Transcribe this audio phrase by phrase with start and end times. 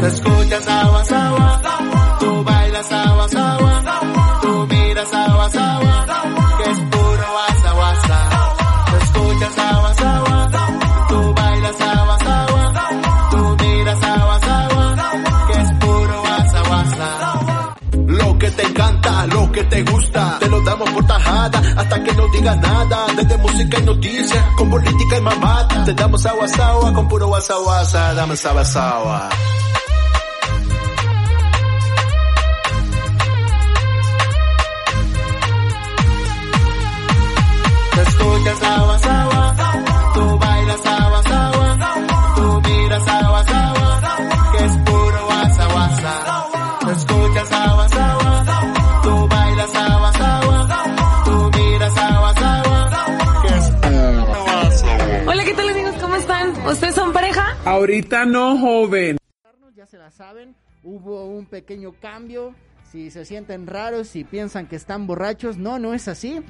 [0.00, 1.60] Te escuchas Sawa Sawa,
[2.20, 4.00] tú bailas Sawa Sawa,
[4.40, 6.06] tú miras Sawa Sawa,
[6.56, 8.28] que es puro guasa guasa.
[8.90, 10.50] Te escuchas Sawa Sawa,
[11.08, 12.72] tú bailas Sawa Sawa,
[13.32, 14.96] tú miras Sawa Sawa,
[15.48, 17.74] que es puro guasa guasa.
[18.06, 22.12] Lo que te encanta, lo que te gusta, te lo damos por tajada, hasta que
[22.12, 26.94] no digas nada, desde música y noticias, con política y mamata, te damos agua agua,
[26.94, 29.28] con puro guasa guasa, dame agua agua.
[38.38, 39.54] Escuchas agua agua,
[40.14, 44.00] tú bailas agua agua, tú miras agua agua,
[44.52, 46.46] que es puro guasa guasa.
[46.86, 54.24] Te escuchas agua agua, tú bailas agua agua, tú miras agua agua, que es puro
[54.26, 55.30] guasa guasa.
[55.30, 55.94] Hola, ¿qué tal amigos?
[56.00, 56.66] ¿Cómo están?
[56.66, 57.56] ¿Ustedes son pareja?
[57.64, 59.18] Ahorita no, joven.
[59.74, 62.54] ya se la saben, hubo un pequeño cambio.
[62.92, 66.42] Si se sienten raros, si piensan que están borrachos, no, no es así.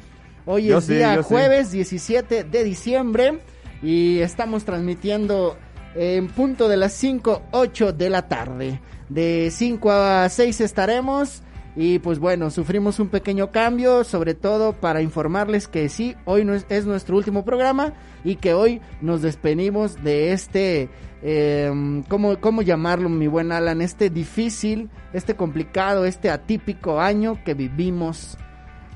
[0.51, 1.23] Hoy Yo es sí, día sí.
[1.25, 3.41] jueves 17 de diciembre
[3.83, 5.59] y estamos transmitiendo
[5.95, 8.81] en punto de las 5, 8 de la tarde.
[9.11, 11.43] De 5 a 6 estaremos
[11.77, 16.55] y pues bueno, sufrimos un pequeño cambio, sobre todo para informarles que sí, hoy no
[16.55, 17.93] es, es nuestro último programa
[18.25, 20.89] y que hoy nos despedimos de este,
[21.21, 23.83] eh, ¿cómo, ¿cómo llamarlo mi buen Alan?
[23.83, 28.39] Este difícil, este complicado, este atípico año que vivimos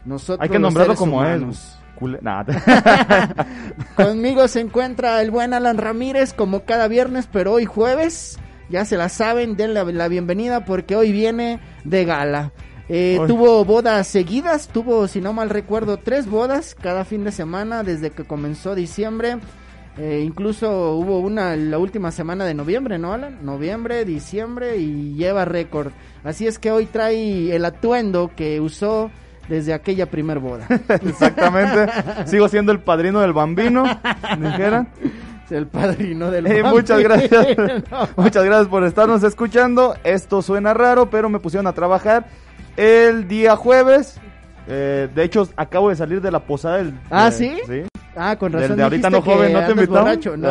[0.05, 0.42] nosotros.
[0.42, 1.78] Hay que nombrarlo como es.
[2.20, 2.45] Nah.
[3.97, 8.97] Conmigo se encuentra el buen Alan Ramírez como cada viernes, pero hoy jueves, ya se
[8.97, 12.53] la saben, denle la, bienvenida porque hoy viene de gala.
[12.89, 17.84] Eh, tuvo bodas seguidas, tuvo, si no mal recuerdo, tres bodas cada fin de semana
[17.84, 19.39] desde que comenzó diciembre.
[19.98, 23.45] Eh, incluso hubo una la última semana de noviembre, ¿no, Alan?
[23.45, 25.92] Noviembre, diciembre y lleva récord.
[26.25, 29.11] Así es que hoy trae el atuendo que usó
[29.48, 30.66] desde aquella primer boda.
[30.88, 31.86] Exactamente.
[32.27, 33.84] Sigo siendo el padrino del bambino.
[34.39, 34.89] Dijeran.
[35.50, 37.46] El padrino del Eh, muchas gracias.
[38.17, 39.94] muchas gracias por estarnos escuchando.
[40.02, 42.24] Esto suena raro, pero me pusieron a trabajar
[42.78, 44.18] el día jueves.
[44.67, 46.94] Eh, de hecho, acabo de salir de la posada del.
[47.11, 47.58] ¿Ah, de- sí?
[47.67, 47.83] Sí.
[48.17, 48.77] Ah, con Del razón.
[48.78, 50.05] de ahorita no, joven, ¿no te andas invitaron?
[50.05, 50.36] borracho.
[50.38, 50.48] No.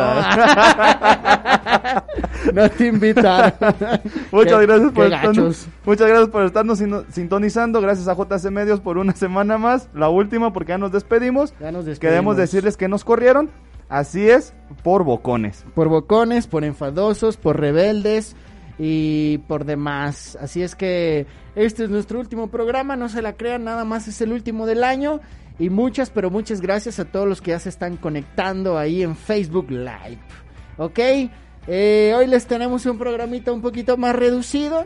[2.54, 3.54] No te invitaron.
[4.32, 7.80] Muchas Qué- gracias por estarnos, muchas gracias por estarnos sintonizando.
[7.80, 11.54] Gracias a JC Medios por una semana más, la última porque ya nos despedimos.
[11.60, 11.98] Ya nos despedimos.
[12.00, 13.50] Queremos decirles que nos corrieron.
[13.88, 15.64] Así es, por bocones.
[15.74, 18.34] Por bocones, por enfadosos, por rebeldes
[18.78, 20.38] y por demás.
[20.40, 21.26] Así es que
[21.56, 24.82] este es nuestro último programa, no se la crean, nada más es el último del
[24.82, 25.20] año.
[25.58, 29.14] Y muchas, pero muchas gracias a todos los que ya se están conectando ahí en
[29.14, 30.18] Facebook Live.
[30.78, 30.98] ¿Ok?
[31.66, 34.84] Eh, hoy les tenemos un programita un poquito más reducido,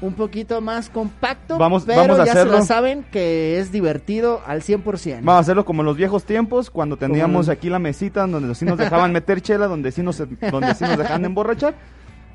[0.00, 2.52] un poquito más compacto, Vamos- pero vamos a ya hacerlo.
[2.52, 5.24] se la saben que es divertido al 100%.
[5.24, 8.64] Vamos a hacerlo como en los viejos tiempos, cuando teníamos aquí la mesita donde sí
[8.64, 11.74] nos dejaban meter chela, donde sí nos, donde sí nos dejaban emborrachar.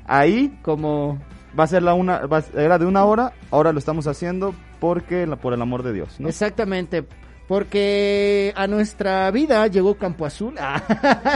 [0.06, 1.18] Ahí Como
[1.58, 5.24] va a ser la una, va era de una hora, ahora lo estamos haciendo porque
[5.26, 6.28] la- por el amor de Dios, ¿no?
[6.28, 7.04] Exactamente.
[7.54, 10.56] Porque a nuestra vida llegó Campo Azul.
[10.58, 10.82] Ah.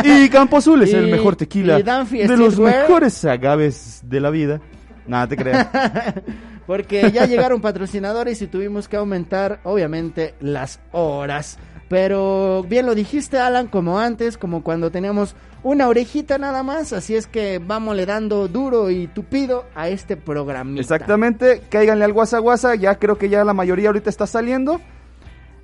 [0.02, 4.60] Y Campo Azul es el Y- mejor tequila de los mejores agaves de la vida.
[5.06, 5.68] Nada te creas.
[6.66, 11.56] Porque ya llegaron patrocinadores y tuvimos que aumentar, obviamente, las horas.
[11.88, 16.92] Pero bien lo dijiste, Alan, como antes, como cuando teníamos una orejita nada más.
[16.92, 20.80] Así es que vámosle dando duro y tupido a este programa.
[20.80, 24.80] Exactamente, cáiganle al guasa guasa, ya creo que ya la mayoría ahorita está saliendo.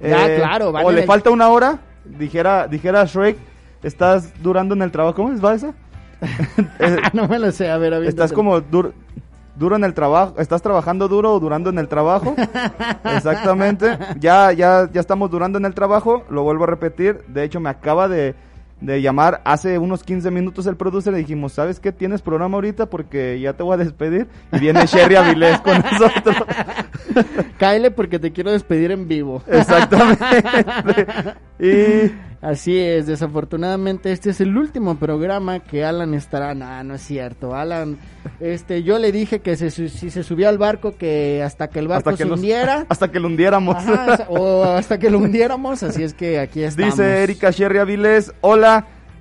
[0.04, 3.36] Eh, claro, O le falta una hora, dijera, dijera Shrek,
[3.82, 5.72] estás durando en el trabajo, ¿cómo es va esa?
[6.78, 7.98] Eh, no me lo sé, a ver, estás
[8.30, 8.34] aviéntate.
[8.34, 8.92] como dur-
[9.56, 12.34] duro en el trabajo, estás trabajando duro o durando en el trabajo.
[13.04, 13.98] Exactamente.
[14.18, 17.22] Ya, ya, ya estamos durando en el trabajo, lo vuelvo a repetir.
[17.28, 18.34] De hecho, me acaba de,
[18.80, 21.92] de llamar hace unos 15 minutos el producer y dijimos, ¿sabes qué?
[21.92, 24.28] Tienes programa ahorita porque ya te voy a despedir.
[24.52, 26.36] Y viene Sherry Avilés con nosotros.
[27.58, 29.42] Cáele porque te quiero despedir en vivo.
[29.46, 30.24] Exactamente.
[31.60, 32.10] Y
[32.44, 36.54] Así es, desafortunadamente este es el último programa que Alan estará.
[36.54, 37.54] No, no es cierto.
[37.54, 37.96] Alan,
[38.38, 41.88] este, yo le dije que se si se subía al barco que hasta que el
[41.88, 42.84] barco hasta que, se hundiera.
[42.90, 43.76] hasta que lo hundiéramos.
[43.76, 46.98] Ajá, o hasta que lo hundiéramos, así es que aquí estamos.
[46.98, 48.63] Dice Erika Sherry Avilés, hola,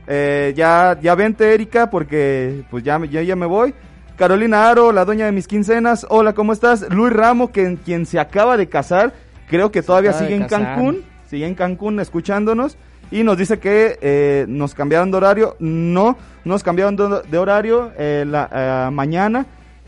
[0.08, 3.74] eh, ya, ya vente Erika porque pues ya, me- ya, ya me voy.
[4.18, 6.88] Carolina Aro, la dueña de mis quincenas, hola, ¿cómo estás?
[6.94, 9.14] Luis Ramo, que, quien se acaba de casar,
[9.50, 10.46] creo que todavía sigue en.
[10.46, 12.78] Cancún, sigue en Cancún escuchándonos
[13.12, 18.24] y nos dice que eh, nos cambiaron de horario, no, nos cambiaron de, horario eh,
[18.28, 19.46] la, mañana.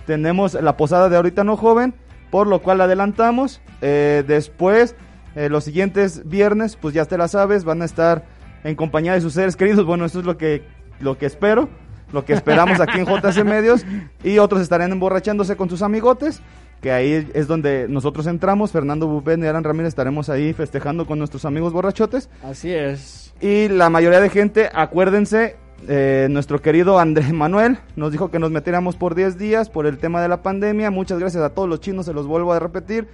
[0.07, 1.93] tenemos la posada de ahorita no joven,
[2.31, 3.61] por lo cual la adelantamos.
[3.81, 4.95] Después,
[5.35, 8.23] los siguientes viernes, pues ya te la sabes, van a estar
[8.65, 9.85] en compañía de sus seres queridos.
[9.85, 10.63] Bueno, eso es lo que,
[10.99, 11.69] lo que espero,
[12.11, 13.85] lo que esperamos aquí en JC Medios.
[14.23, 16.41] Y otros estarán emborrachándose con sus amigotes,
[16.81, 18.71] que ahí es donde nosotros entramos.
[18.71, 22.27] Fernando Bufén y Alan Ramírez estaremos ahí festejando con nuestros amigos borrachotes.
[22.43, 23.33] Así es.
[23.39, 25.57] Y la mayoría de gente, acuérdense,
[25.87, 29.99] eh, nuestro querido Andrés Manuel nos dijo que nos metiéramos por 10 días por el
[29.99, 30.89] tema de la pandemia.
[30.89, 33.07] Muchas gracias a todos los chinos, se los vuelvo a repetir.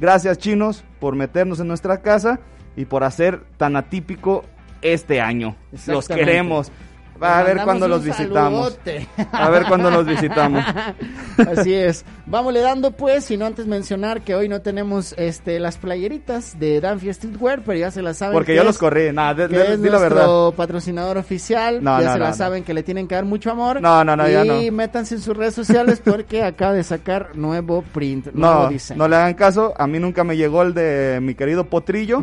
[0.00, 2.38] Gracias chinos por meternos en nuestra casa
[2.76, 4.44] y por hacer tan atípico
[4.84, 5.56] este año.
[5.88, 6.70] Los queremos.
[7.22, 8.72] Va a ver cuándo los visitamos.
[8.72, 9.06] saludote.
[9.30, 10.64] A ver cuándo los visitamos.
[11.56, 12.04] Así es.
[12.26, 17.12] Vámonos dando pues, sino antes mencionar que hoy no tenemos este las playeritas de Danfi
[17.14, 18.32] Streetwear, pero ya se las saben.
[18.34, 19.12] Porque que yo es- los corrí.
[19.12, 20.26] Nada, di, es di la verdad.
[20.26, 22.36] nuestro patrocinador oficial, No, ya no, se no, la no.
[22.36, 23.80] saben que le tienen que dar mucho amor.
[23.80, 24.60] No, no, no, y ya no.
[24.72, 28.98] métanse en sus redes sociales porque acaba de sacar nuevo print, nuevo No, diseño.
[28.98, 29.72] no le hagan caso.
[29.78, 32.22] A mí nunca me llegó el de mi querido Potrillo.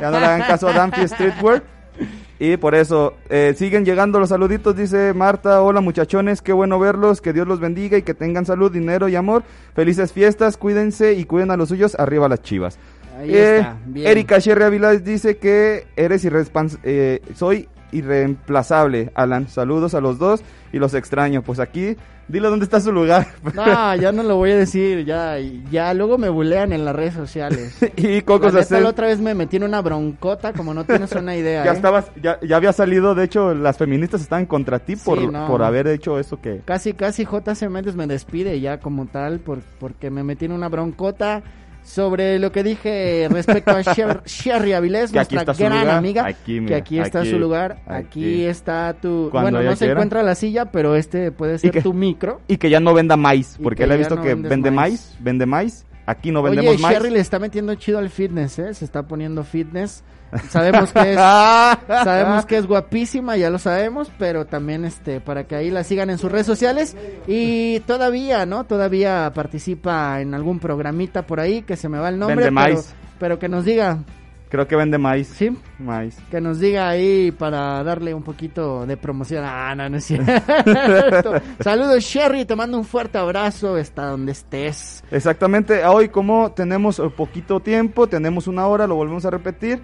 [0.00, 1.76] Ya no le hagan caso a Danfi Streetwear.
[2.40, 4.76] Y por eso eh, siguen llegando los saluditos.
[4.76, 7.20] Dice Marta: Hola muchachones, qué bueno verlos.
[7.20, 9.42] Que Dios los bendiga y que tengan salud, dinero y amor.
[9.74, 11.96] Felices fiestas, cuídense y cuiden a los suyos.
[11.98, 12.78] Arriba las chivas.
[13.18, 14.06] Ahí Eh, está, bien.
[14.06, 19.48] Erika Sherry Ávila dice que eres irrespons- eh, soy irreemplazable, Alan.
[19.48, 20.42] Saludos a los dos
[20.72, 21.42] y los extraño.
[21.42, 21.96] Pues aquí,
[22.28, 23.26] dile dónde está su lugar.
[23.54, 25.36] No, ya no lo voy a decir, ya,
[25.70, 27.76] ya luego me bulean en las redes sociales.
[27.96, 31.12] y Cocos La neta, la otra vez me metí en una broncota, como no tienes
[31.12, 31.64] una idea.
[31.68, 31.76] Ya ¿eh?
[31.76, 35.46] estabas, ya, ya había salido, de hecho, las feministas estaban contra ti Sí, por, no.
[35.46, 36.60] por haber hecho eso que...
[36.64, 40.68] Casi, casi JC Méndez me despide ya como tal por, porque me metí en una
[40.68, 41.42] broncota
[41.88, 45.88] sobre lo que dije respecto a Sher- Sherry Avilés, nuestra gran lugar.
[45.96, 48.06] amiga, Aquí, que aquí está aquí, su lugar, aquí.
[48.06, 49.28] aquí, está tu...
[49.30, 49.92] Cuando Bueno, no se quiera.
[49.94, 52.40] encuentra la silla, pero este puede ser que- tu micro.
[52.46, 54.90] Y que ya no venda maíz, porque que él ha visto no que vende maíz.
[55.10, 56.96] maíz, vende maíz, aquí no vendemos Oye, maíz.
[56.98, 58.74] Sherry le está metiendo chido al fitness, ¿eh?
[58.74, 60.04] Se está poniendo fitness.
[60.48, 61.18] Sabemos que es...
[61.88, 66.10] Sabemos que es guapísima, ya lo sabemos, pero también este para que ahí la sigan
[66.10, 66.96] en sus redes sociales
[67.26, 68.64] y todavía, ¿no?
[68.64, 72.74] Todavía participa en algún programita por ahí que se me va el nombre, Vende pero,
[72.74, 72.94] maíz.
[73.18, 73.98] pero que nos diga,
[74.48, 75.28] Creo que vende maíz.
[75.28, 75.50] ¿sí?
[75.78, 76.16] Maíz.
[76.30, 79.44] Que nos diga ahí para darle un poquito de promoción.
[79.46, 81.32] Ah, no, no es cierto.
[81.60, 85.04] Saludos Sherry, te mando un fuerte abrazo hasta donde estés.
[85.10, 89.80] Exactamente, hoy como tenemos eh, poquito tiempo, tenemos una hora, lo volvemos a repetir,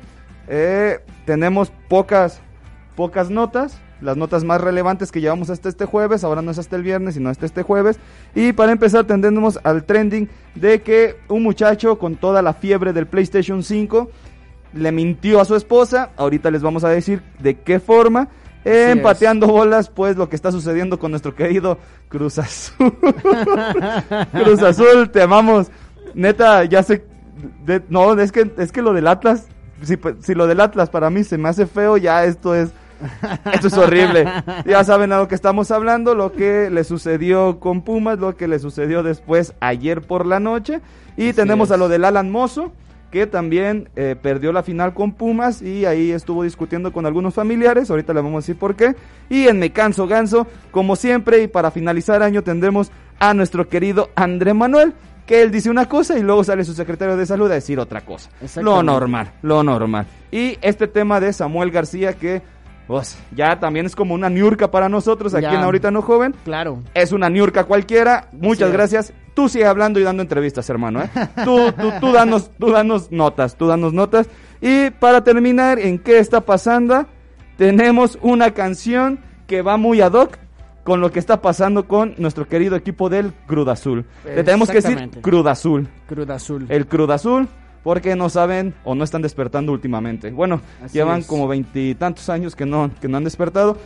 [0.48, 2.40] eh, tenemos pocas,
[2.96, 6.76] pocas notas, las notas más relevantes que llevamos hasta este jueves, ahora no es hasta
[6.76, 7.98] el viernes, sino hasta este jueves,
[8.34, 13.06] y para empezar tendremos al trending de que un muchacho con toda la fiebre del
[13.06, 14.10] PlayStation 5
[14.74, 18.28] le mintió a su esposa, ahorita les vamos a decir de qué forma,
[18.64, 18.92] eh, es.
[18.96, 22.92] empateando bolas, pues lo que está sucediendo con nuestro querido Cruz Azul.
[24.32, 25.70] Cruz Azul, te amamos.
[26.14, 27.04] Neta, ya sé.
[27.64, 29.48] de- no, es que, es que lo del Atlas.
[29.84, 32.70] Si, pues, si lo del Atlas para mí se me hace feo, ya esto es.
[33.52, 34.26] Esto es horrible.
[34.66, 38.48] Ya saben a lo que estamos hablando, lo que le sucedió con Pumas, lo que
[38.48, 40.80] le sucedió después ayer por la noche.
[41.16, 42.72] Y tenemos a lo del Alan Mozo,
[43.10, 47.90] que también eh, perdió la final con Pumas y ahí estuvo discutiendo con algunos familiares.
[47.90, 48.96] Ahorita le vamos a decir por qué.
[49.28, 54.10] Y en Me Canso Ganso, como siempre, y para finalizar año tendremos a nuestro querido
[54.16, 54.94] André Manuel,
[55.26, 58.02] que él dice una cosa y luego sale su secretario de salud a decir otra
[58.02, 58.30] cosa.
[58.60, 60.06] Lo normal, lo normal.
[60.30, 62.42] Y este tema de Samuel García que
[62.86, 65.54] pues, ya también es como una niurca para nosotros aquí Ya.
[65.54, 66.34] en Ahorita No Joven.
[66.44, 66.82] Claro.
[66.92, 68.28] Es una niurca cualquiera.
[68.32, 69.14] Muchas gracias.
[69.32, 71.02] Tú sigue hablando y dando entrevistas, hermano.
[71.02, 71.08] ¿eh?
[71.44, 74.28] Tú, tú, tú, danos, tú danos notas, tú danos notas.
[74.60, 77.06] Y para terminar, ¿en qué está pasando?
[77.56, 80.36] Tenemos una canción que va muy ad hoc
[80.84, 84.04] con lo que está pasando con nuestro querido equipo del Cruz Azul.
[84.24, 85.10] Le tenemos que decir.
[85.22, 85.88] Cruz Azul.
[86.06, 86.66] Cruz Azul.
[86.68, 87.48] El Cruz Azul,
[87.82, 90.30] porque no saben o no están despertando últimamente.
[90.30, 91.26] Bueno, Así llevan es.
[91.26, 93.78] como veintitantos años que no, que no han despertado.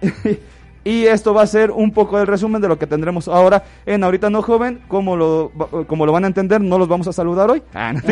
[0.84, 4.02] y esto va a ser un poco el resumen de lo que tendremos ahora en
[4.02, 4.80] Ahorita No Joven.
[4.88, 5.52] Como lo,
[5.86, 7.62] como lo van a entender, no los vamos a saludar hoy.
[7.74, 8.02] Ah, no,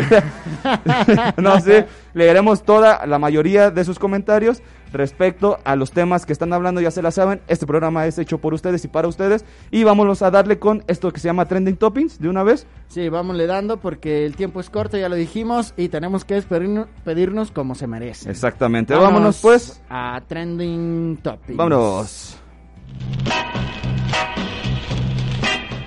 [1.42, 6.52] no sé, leeremos toda la mayoría de sus comentarios respecto a los temas que están
[6.52, 7.40] hablando, ya se la saben.
[7.48, 9.44] Este programa es hecho por ustedes y para ustedes.
[9.70, 12.66] Y vámonos a darle con esto que se llama Trending Toppings de una vez.
[12.88, 16.88] Sí, vámonle dando porque el tiempo es corto, ya lo dijimos, y tenemos que despedirnos,
[17.04, 18.30] pedirnos como se merece.
[18.30, 18.94] Exactamente.
[18.94, 19.80] Vámonos, pues.
[19.88, 21.56] a Trending Topics.
[21.56, 22.37] Vámonos.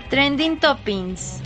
[0.09, 1.41] Trending Toppings.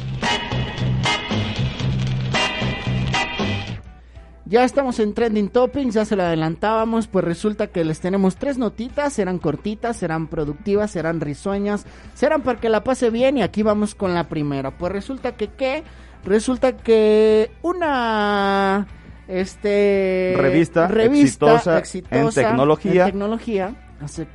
[4.48, 8.60] Ya estamos en Trending Toppings, ya se lo adelantábamos, pues resulta que les tenemos tres
[8.60, 13.64] notitas, serán cortitas, serán productivas, serán risueñas, serán para que la pase bien y aquí
[13.64, 14.78] vamos con la primera.
[14.78, 15.84] Pues resulta que qué?
[16.24, 18.88] Resulta que una
[19.28, 21.82] este Revista exitosa
[22.12, 23.06] en tecnología.
[23.06, 23.76] en tecnología,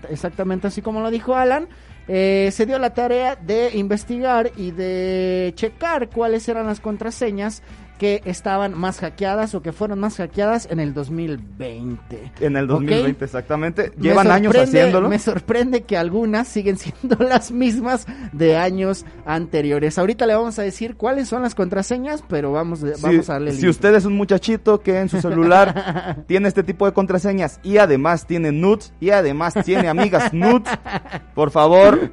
[0.09, 1.69] exactamente así como lo dijo Alan,
[2.09, 7.63] eh, se dio la tarea de investigar y de checar cuáles eran las contraseñas
[8.01, 12.33] que estaban más hackeadas o que fueron más hackeadas en el 2020.
[12.41, 12.81] En el ¿Ok?
[12.81, 13.93] 2020, exactamente.
[13.95, 15.11] Me Llevan años haciéndolo.
[15.11, 19.99] Me sorprende que algunas siguen siendo las mismas de años anteriores.
[19.99, 23.51] Ahorita le vamos a decir cuáles son las contraseñas, pero vamos, Si, vamos a darle
[23.51, 27.61] el si usted es un muchachito que en su celular tiene este tipo de contraseñas
[27.63, 30.73] y además tiene nudes y además tiene amigas nudes,
[31.35, 32.13] por favor,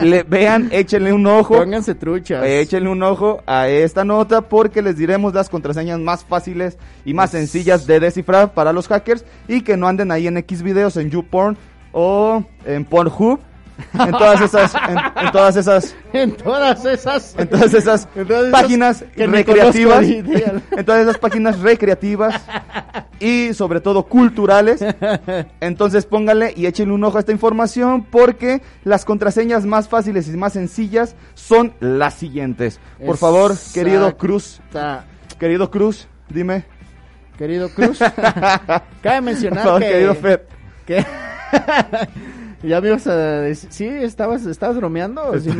[0.00, 1.56] le vean, échenle un ojo.
[1.56, 2.44] Pónganse truchas.
[2.46, 7.30] Échenle un ojo a esta nota porque les diremos las contraseñas más fáciles y más
[7.30, 11.10] sencillas de descifrar para los hackers y que no anden ahí en X videos, en
[11.10, 11.56] YouPorn
[11.92, 13.40] o en Pornhub,
[13.92, 18.08] en todas esas, en, en todas esas, en todas esas en todas esas
[18.50, 22.40] páginas recreativas, en todas esas páginas recreativas
[23.20, 24.84] y sobre todo culturales.
[25.60, 30.36] Entonces póngale y échenle un ojo a esta información porque las contraseñas más fáciles y
[30.36, 32.80] más sencillas son las siguientes.
[33.04, 34.60] Por favor, querido Cruz,
[35.38, 36.64] querido Cruz, dime.
[37.38, 37.98] Querido Cruz,
[39.02, 40.40] cabe Por mencionar favor, que, querido Fed.
[40.86, 41.04] que-
[42.62, 45.22] ya me ibas a decir, sí, estabas, estabas bromeando.
[45.24, 45.50] ¿O sí?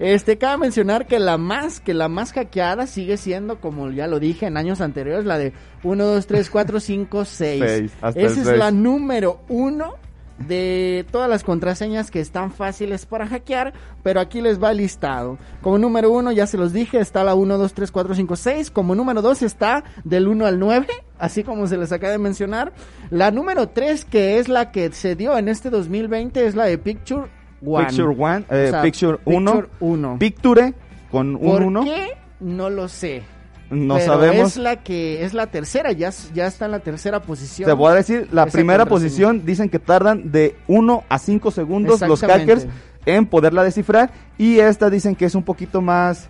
[0.00, 4.20] este, cabe mencionar que la más, que la más hackeada sigue siendo, como ya lo
[4.20, 5.52] dije en años anteriores, la de
[5.84, 7.64] 1, 2, 3, 4, 5, 6.
[7.64, 8.58] Seis, hasta el Esa es seis.
[8.58, 9.94] la número uno
[10.38, 15.38] de todas las contraseñas que están fáciles para hackear, pero aquí les va el listado.
[15.62, 18.70] Como número uno, ya se los dije, está la 1, 2, 3, 4, 5, 6.
[18.70, 20.86] Como número dos está del 1 al 9,
[21.18, 22.72] así como se les acaba de mencionar.
[23.10, 26.78] La número 3, que es la que se dio en este 2020, es la de
[26.78, 27.28] Picture
[27.64, 27.86] One.
[27.86, 30.16] Picture One, eh, O sea, Picture 1, Picture uno.
[30.18, 30.74] Picture
[31.10, 31.84] con un ¿Por 1.
[31.84, 32.08] qué?
[32.40, 33.22] No lo sé.
[33.70, 34.52] No pero sabemos.
[34.52, 37.66] Es la que es la tercera, ya, ya está en la tercera posición.
[37.68, 42.00] Te voy a decir, la primera posición dicen que tardan de 1 a 5 segundos
[42.02, 42.66] los hackers
[43.04, 46.28] en poderla descifrar y esta dicen que es un poquito más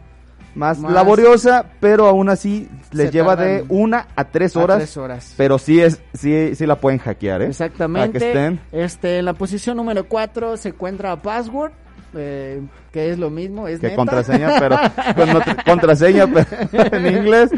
[0.54, 4.96] más, Más- laboriosa, pero aún así les lleva de 1 a 3 A horas, tres
[4.96, 5.34] horas.
[5.36, 7.46] pero sí es sí sí la pueden hackear, ¿eh?
[7.48, 8.18] Exactamente.
[8.18, 11.72] Para que estén Este, en la posición número 4 se encuentra Password,
[12.14, 13.96] eh, que es lo mismo, es que neta.
[13.96, 14.76] contraseña, pero
[15.64, 17.50] con contraseña pero en inglés.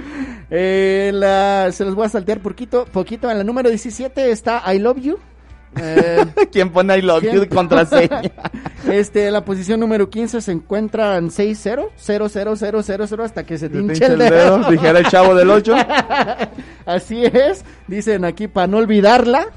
[0.50, 3.31] Eh, la, se los voy a saltear poquito, poquito.
[3.31, 5.19] En la número 17 está I Love You.
[5.77, 7.41] Eh, ¿Quién pone I love you ¿quién?
[7.41, 8.23] de contraseña?
[8.91, 13.81] este, en la posición número 15 se encuentran 6-0, 0-0-0-0-0 hasta que se te Te
[13.81, 15.75] hinche hincha el dedo, dijera el chavo del 8.
[16.87, 19.49] Así es, dicen aquí para no olvidarla.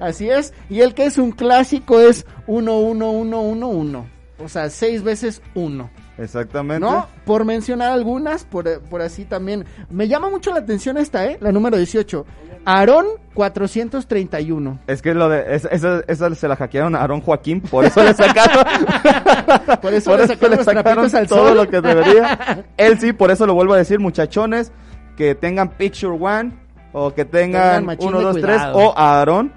[0.00, 4.04] Así es, y el que es un clásico es 1-1-1-1-1.
[4.40, 5.90] O sea, seis veces 1.
[6.18, 6.80] Exactamente.
[6.80, 7.06] ¿No?
[7.24, 9.64] Por mencionar algunas, por, por así también.
[9.90, 11.38] Me llama mucho la atención esta, ¿eh?
[11.40, 12.26] La número 18.
[12.64, 14.80] Aarón 431.
[14.86, 18.02] Es que lo de esa, esa, esa se la hackearon a Aaron Joaquín, por eso
[18.02, 18.64] le sacaron.
[19.80, 20.26] Por eso le
[20.64, 21.56] sacaron al todo sol.
[21.56, 22.64] lo que debería.
[22.76, 24.72] Él sí, por eso lo vuelvo a decir, muchachones,
[25.16, 26.52] que tengan Picture One
[26.92, 28.78] o que Tengan tengan machín 1, de 2, 3 cuidado.
[28.78, 29.52] o a Aarón.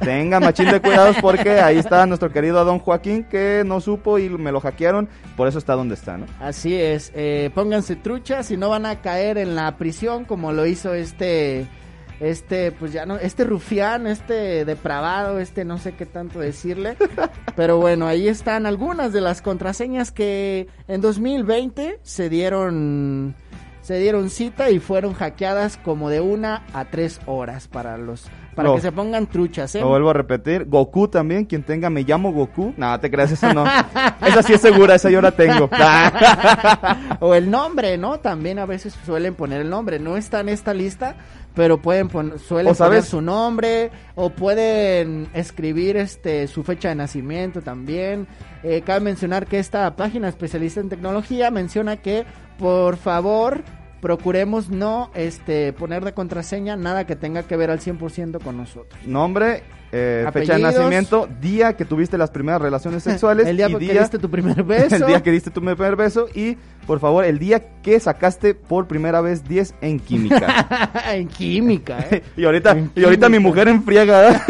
[0.00, 4.28] Tengan machín de cuidados porque ahí está nuestro querido Don Joaquín que no supo y
[4.28, 6.26] me lo hackearon, por eso está donde está, ¿no?
[6.40, 10.66] Así es, eh, pónganse truchas y no van a caer en la prisión como lo
[10.66, 11.66] hizo este,
[12.20, 16.96] este, pues ya no, este rufián, este depravado, este no sé qué tanto decirle.
[17.56, 23.34] Pero bueno, ahí están algunas de las contraseñas que en 2020 se dieron,
[23.88, 28.68] se dieron cita y fueron hackeadas como de una a tres horas para los, para
[28.68, 28.74] No.
[28.74, 29.80] que se pongan truchas, ¿eh?
[29.80, 30.66] Lo vuelvo a repetir.
[30.66, 32.74] Goku también, quien tenga me llamo Goku.
[32.76, 33.64] No, te creas, eso no.
[34.26, 35.70] esa sí es segura, esa yo la tengo.
[37.20, 38.20] o el nombre, ¿no?
[38.20, 39.98] También a veces suelen poner el nombre.
[39.98, 41.16] No está en esta lista,
[41.54, 47.62] pero pueden pon- suelen poner su nombre o pueden escribir este su fecha de nacimiento
[47.62, 48.26] también.
[48.62, 52.26] Eh, cabe mencionar que esta página especialista en tecnología menciona que
[52.58, 53.62] por favor
[54.00, 59.00] procuremos no este poner de contraseña nada que tenga que ver al 100% con nosotros.
[59.04, 63.46] Nombre, eh, fecha de nacimiento, día que tuviste las primeras relaciones sexuales.
[63.46, 64.96] el día y que diste tu primer beso.
[64.96, 68.86] El día que diste tu primer beso y, por favor, el día que sacaste por
[68.86, 70.92] primera vez 10 en química.
[71.12, 72.22] en química, ¿eh?
[72.36, 74.42] y ahorita, En y ahorita mi mujer enfriega.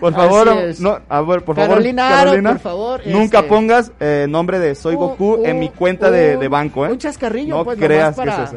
[0.00, 0.80] Por favor, Así es.
[0.80, 4.58] no, a ver, por Carolina favor, Aro, Carolina, por favor, nunca este- pongas eh, nombre
[4.58, 6.90] de Soy Uh, Goku en mi cuenta de, uh, de banco, ¿eh?
[6.92, 8.52] Un chascarrillo, No pues, creas nomás que para, es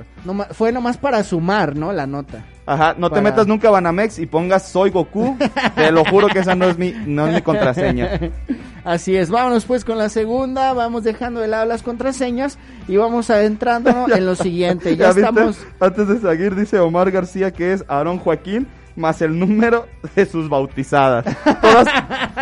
[0.48, 0.54] eso.
[0.54, 1.94] fue nomás para sumar, ¿no?
[1.94, 2.44] La nota.
[2.66, 5.36] Ajá, no te metas nunca a Banamex y pongas Soy Goku.
[5.76, 8.20] te lo juro que esa no es mi, no es mi contraseña.
[8.84, 13.30] Así es, vámonos pues con la segunda, vamos dejando de lado las contraseñas y vamos
[13.30, 14.96] adentrándonos en lo siguiente.
[14.96, 15.22] Ya, viste?
[15.22, 15.60] estamos...
[15.80, 18.68] Antes de seguir, dice Omar García que es Aarón Joaquín
[19.00, 21.26] más el número de sus bautizadas.
[21.62, 21.88] Todas,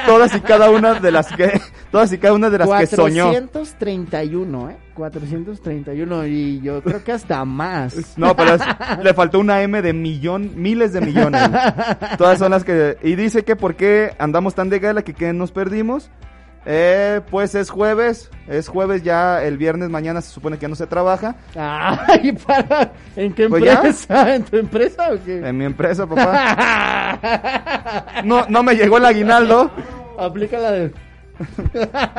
[0.06, 1.62] todas y cada una de las que,
[1.92, 3.26] todas y cada una de las que soñó.
[3.26, 4.78] 431, ¿eh?
[4.96, 8.18] 431 y yo creo que hasta más.
[8.18, 8.62] No, pero es-
[9.04, 11.42] le faltó una M de millón, miles de millones.
[12.18, 12.98] Todas son las que...
[13.04, 16.10] Y dice que por qué andamos tan de gala que qué nos perdimos.
[16.70, 20.86] Eh, pues es jueves, es jueves ya, el viernes mañana se supone que no se
[20.86, 21.38] trabaja.
[21.56, 22.92] Ay, para...
[23.16, 23.76] ¿En qué Pues ya.
[23.76, 24.36] empresa?
[24.36, 25.48] ¿En tu empresa o qué?
[25.48, 27.20] En mi empresa, papá.
[28.26, 29.72] No, no me llegó el aguinaldo,
[30.20, 30.92] Aplica la de...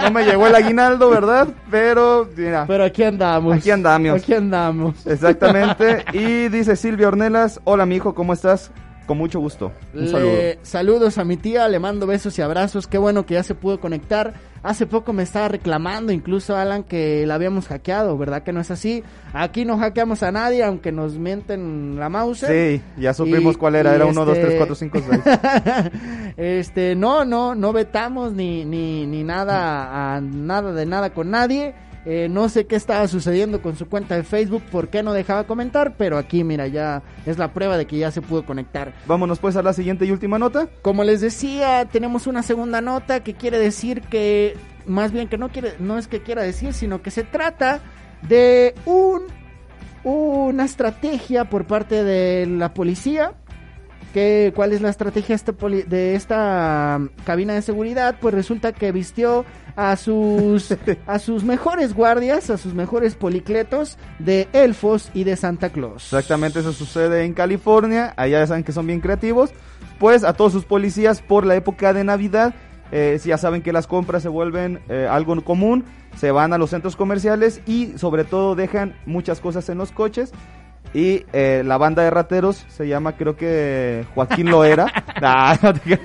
[0.02, 1.49] no me llegó el aguinaldo, ¿verdad?
[1.71, 3.57] Pero, mira, Pero aquí andamos.
[3.59, 4.23] Aquí andamos.
[4.23, 5.07] Aquí andamos.
[5.07, 6.05] exactamente.
[6.14, 8.71] Y dice Silvia Ornelas, hola mi hijo, ¿cómo estás?
[9.09, 9.73] Con mucho gusto.
[9.95, 10.33] Un Le- saludo.
[10.62, 12.87] Saludos a mi tía, le mando besos y abrazos.
[12.87, 14.35] Qué bueno que ya se pudo conectar.
[14.62, 18.71] Hace poco me estaba reclamando, incluso Alan, que la habíamos hackeado, ¿verdad que no es
[18.71, 19.03] así?
[19.33, 22.41] Aquí no hackeamos a nadie, aunque nos mienten la mouse.
[22.47, 25.21] Sí, ya supimos Y- cuál era, era 1, 2, 3, este- 4, 5, 6.
[26.37, 31.75] este, no, no, no vetamos ni, ni, ni nada, a, nada de nada con nadie.
[32.05, 35.45] Eh, no sé qué estaba sucediendo con su cuenta de Facebook, por qué no dejaba
[35.45, 38.95] comentar, pero aquí, mira, ya es la prueba de que ya se pudo conectar.
[39.07, 40.69] Vámonos pues a la siguiente y última nota.
[40.83, 45.50] Como les decía, tenemos una segunda nota que quiere decir que, más bien que no
[45.50, 47.81] quiere, no es que quiera decir, sino que se trata
[48.23, 49.23] de un,
[50.05, 53.33] una estrategia por parte de la policía.
[54.15, 58.17] Que, ¿Cuál es la estrategia este poli- de esta um, cabina de seguridad?
[58.21, 59.45] Pues resulta que vistió
[59.77, 60.75] a sus,
[61.07, 66.05] a sus mejores guardias, a sus mejores policletos de elfos y de Santa Claus.
[66.05, 68.15] Exactamente eso sucede en California.
[68.17, 69.50] Allá ya saben que son bien creativos.
[69.99, 72.55] Pues a todos sus policías por la época de Navidad.
[72.91, 75.85] eh, si ya saben que las compras se vuelven eh, algo común.
[76.16, 80.33] Se van a los centros comerciales y sobre todo dejan muchas cosas en los coches.
[80.94, 84.87] Y eh, la banda de rateros se llama creo que Joaquín Loera.
[85.20, 85.98] Nah, no te.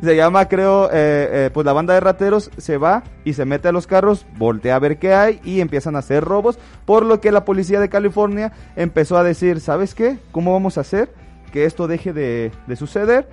[0.00, 3.68] Se llama, creo, eh, eh, pues la banda de rateros se va y se mete
[3.68, 6.58] a los carros, voltea a ver qué hay y empiezan a hacer robos.
[6.84, 10.18] Por lo que la policía de California empezó a decir, ¿sabes qué?
[10.30, 11.12] ¿Cómo vamos a hacer
[11.52, 13.28] que esto deje de, de suceder?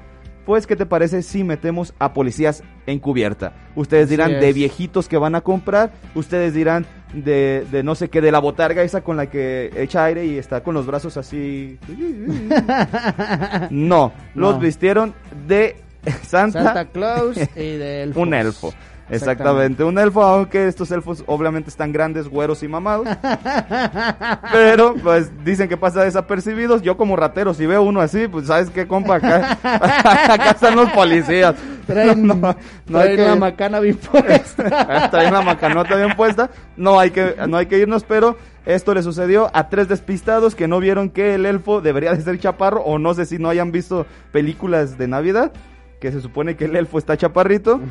[0.50, 3.54] Pues, ¿qué te parece si metemos a policías encubierta?
[3.76, 8.20] Ustedes dirán de viejitos que van a comprar, ustedes dirán de, de no sé qué,
[8.20, 11.78] de la botarga esa con la que echa aire y está con los brazos así.
[13.70, 15.14] No, los vistieron
[15.48, 15.76] de
[16.28, 18.24] Santa, Santa Claus y de elfos.
[18.24, 18.74] un elfo.
[19.10, 23.08] Exactamente, un elfo, aunque estos elfos obviamente están grandes, güeros y mamados.
[24.52, 26.82] pero, pues, dicen que pasa desapercibidos.
[26.82, 29.16] Yo como ratero, si veo uno así, pues, ¿sabes qué, compa?
[29.16, 29.58] Acá,
[30.34, 31.56] acá están los policías.
[31.88, 32.56] Traen, No, no,
[32.88, 35.10] no hay traen la que- macana bien puesta.
[35.10, 36.50] Traen la macanota bien puesta.
[36.78, 40.68] No hay que, no hay que irnos, pero esto le sucedió a tres despistados que
[40.68, 43.72] no vieron que el elfo debería de ser chaparro o no sé si no hayan
[43.72, 45.52] visto películas de Navidad.
[46.00, 47.82] Que se supone que el elfo está chaparrito.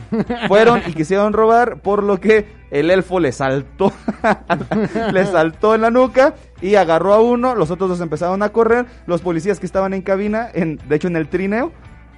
[0.48, 3.92] Fueron y quisieron robar, por lo que el elfo le saltó.
[5.12, 7.54] le saltó en la nuca y agarró a uno.
[7.54, 8.86] Los otros dos empezaron a correr.
[9.06, 11.72] Los policías que estaban en cabina, en, de hecho en el trineo,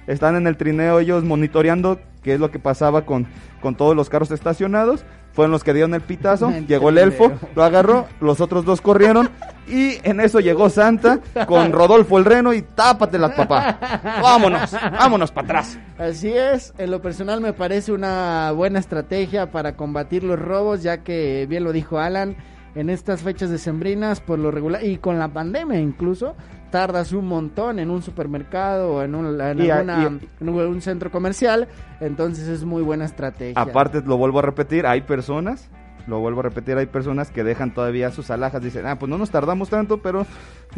[0.07, 3.27] están en el trineo ellos monitoreando qué es lo que pasaba con,
[3.61, 5.03] con todos los carros estacionados.
[5.33, 6.51] Fueron los que dieron el pitazo.
[6.67, 9.29] Llegó el elfo, lo agarró, los otros dos corrieron.
[9.67, 13.79] Y en eso llegó Santa con Rodolfo el reno y tápatelas, papá.
[14.21, 15.79] Vámonos, vámonos para atrás.
[15.97, 21.03] Así es, en lo personal me parece una buena estrategia para combatir los robos, ya
[21.03, 22.35] que bien lo dijo Alan,
[22.75, 26.35] en estas fechas decembrinas por lo regular y con la pandemia incluso
[26.71, 30.49] tardas un montón en un supermercado o en un, en Y a- alguna- y- en
[30.49, 31.67] un centro comercial,
[31.99, 33.61] entonces es muy buena estrategia.
[33.61, 35.69] Aparte, lo vuelvo a repetir, hay personas,
[36.07, 38.61] lo vuelvo a repetir, hay personas que dejan todavía sus alhajas.
[38.63, 40.25] Dicen, ah, pues no nos tardamos tanto, pero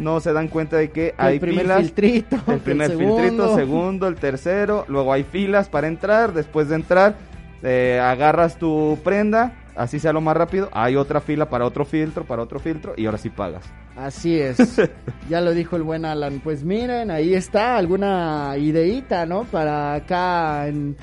[0.00, 1.78] no se dan cuenta de que hay el primer filas.
[1.82, 3.16] filtrito, El primer segundo.
[3.18, 7.14] filtrito, segundo, el tercero, luego hay filas para entrar, después de entrar
[7.62, 12.24] eh, agarras tu prenda, así sea lo más rápido, hay otra fila para otro filtro,
[12.24, 13.64] para otro filtro y ahora sí pagas.
[13.96, 14.58] Así es.
[15.28, 16.40] ya lo dijo el buen Alan.
[16.42, 19.44] Pues miren, ahí está alguna ideita, ¿no?
[19.44, 20.96] Para acá en,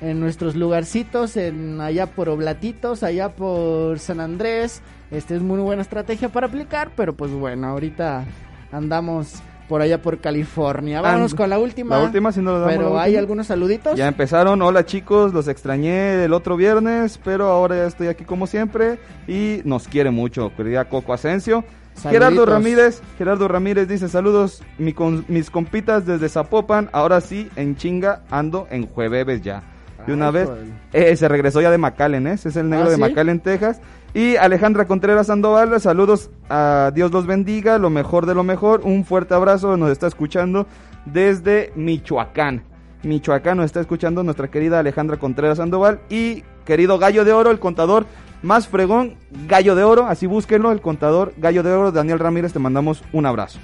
[0.00, 4.82] en nuestros lugarcitos, en allá por Oblatitos, allá por San Andrés.
[5.10, 8.24] Este es muy buena estrategia para aplicar, pero pues bueno, ahorita
[8.72, 11.00] andamos por allá por California.
[11.00, 11.98] Vámonos And- con la última.
[11.98, 13.96] La última, si no le damos Pero hay algunos saluditos.
[13.96, 18.46] Ya empezaron, hola chicos, los extrañé el otro viernes, pero ahora ya estoy aquí como
[18.46, 21.64] siempre y nos quiere mucho, querida Coco Asensio.
[21.94, 22.12] Saluditos.
[22.28, 27.76] Gerardo Ramírez, Gerardo Ramírez dice saludos, mi con- mis compitas desde Zapopan, ahora sí, en
[27.76, 29.62] chinga, ando en jueves ya.
[30.06, 30.48] De una Ay, vez,
[30.92, 32.32] eh, se regresó ya de McAllen, ¿eh?
[32.34, 33.00] Es el negro ¿Ah, de sí?
[33.00, 33.80] McAllen, Texas.
[34.14, 39.04] Y Alejandra Contreras Sandoval, saludos, a Dios los bendiga, lo mejor de lo mejor, un
[39.04, 40.66] fuerte abrazo, nos está escuchando
[41.04, 42.62] desde Michoacán.
[43.02, 47.58] Michoacán nos está escuchando nuestra querida Alejandra Contreras Sandoval y querido Gallo de Oro, el
[47.58, 48.06] contador
[48.42, 49.16] más fregón,
[49.46, 53.26] Gallo de Oro, así búsquenlo, el contador Gallo de Oro, Daniel Ramírez, te mandamos un
[53.26, 53.58] abrazo.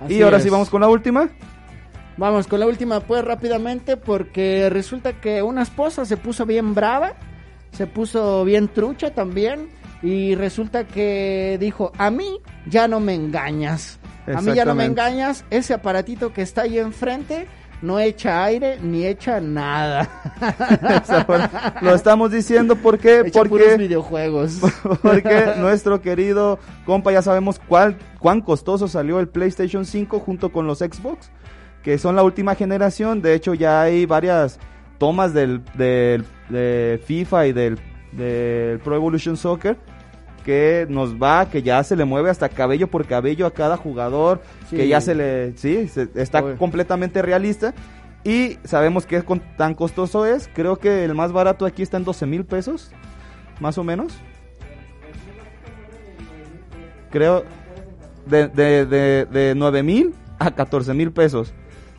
[0.00, 0.42] Así y ahora es.
[0.42, 1.28] sí vamos con la última.
[2.16, 7.14] Vamos con la última pues rápidamente porque resulta que una esposa se puso bien brava,
[7.74, 9.68] se puso bien trucha también
[10.02, 14.84] y resulta que dijo, a mí ya no me engañas, a mí ya no me
[14.84, 17.46] engañas, ese aparatito que está ahí enfrente
[17.82, 20.08] no echa aire ni echa nada,
[21.82, 24.60] Lo estamos diciendo porque echa puros porque videojuegos.
[25.02, 30.66] porque nuestro querido compa ya sabemos cuál cuán costoso salió el PlayStation 5 junto con
[30.66, 31.30] los Xbox,
[31.82, 34.58] que son la última generación, de hecho ya hay varias
[34.98, 37.78] tomas del, del de FIFA y del,
[38.12, 39.76] del Pro Evolution Soccer
[40.44, 44.42] que nos va, que ya se le mueve hasta cabello por cabello a cada jugador,
[44.68, 44.76] Sí.
[44.76, 46.56] que ya se le, sí, se- está Oye.
[46.56, 47.72] completamente realista.
[48.24, 52.04] Y sabemos que con- tan costoso es, creo que el más barato aquí está en
[52.04, 52.90] 12 mil pesos,
[53.58, 54.12] más o menos.
[57.10, 57.44] Creo,
[58.26, 61.54] de, de, de, de 9 mil a 14 mil pesos.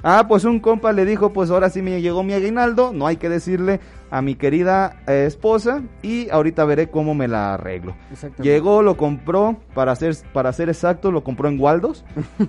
[0.08, 3.18] Ah, pues un compa le dijo, pues ahora sí me llegó mi aguinaldo, no hay
[3.18, 3.80] que decirle
[4.12, 7.96] a mi querida eh, esposa y ahorita veré cómo me la arreglo.
[8.40, 12.06] Llegó, lo compró, para ser, para ser exacto, lo compró en Waldos.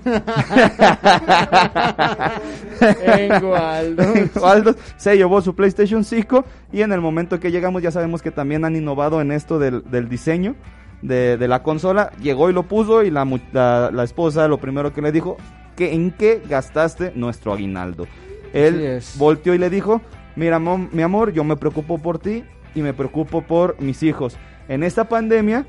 [3.03, 4.37] En Waldos.
[4.37, 8.31] Waldos se llevó su PlayStation 5 y en el momento que llegamos ya sabemos que
[8.31, 10.57] también han innovado en esto del, del diseño
[11.01, 12.13] de, de la consola.
[12.21, 15.39] Llegó y lo puso y la, la, la esposa lo primero que le dijo,
[15.77, 18.07] que ¿en qué gastaste nuestro aguinaldo?
[18.53, 18.75] Él
[19.19, 20.01] volteó y le dijo,
[20.35, 24.37] mira mom- mi amor, yo me preocupo por ti y me preocupo por mis hijos.
[24.69, 25.67] En esta pandemia,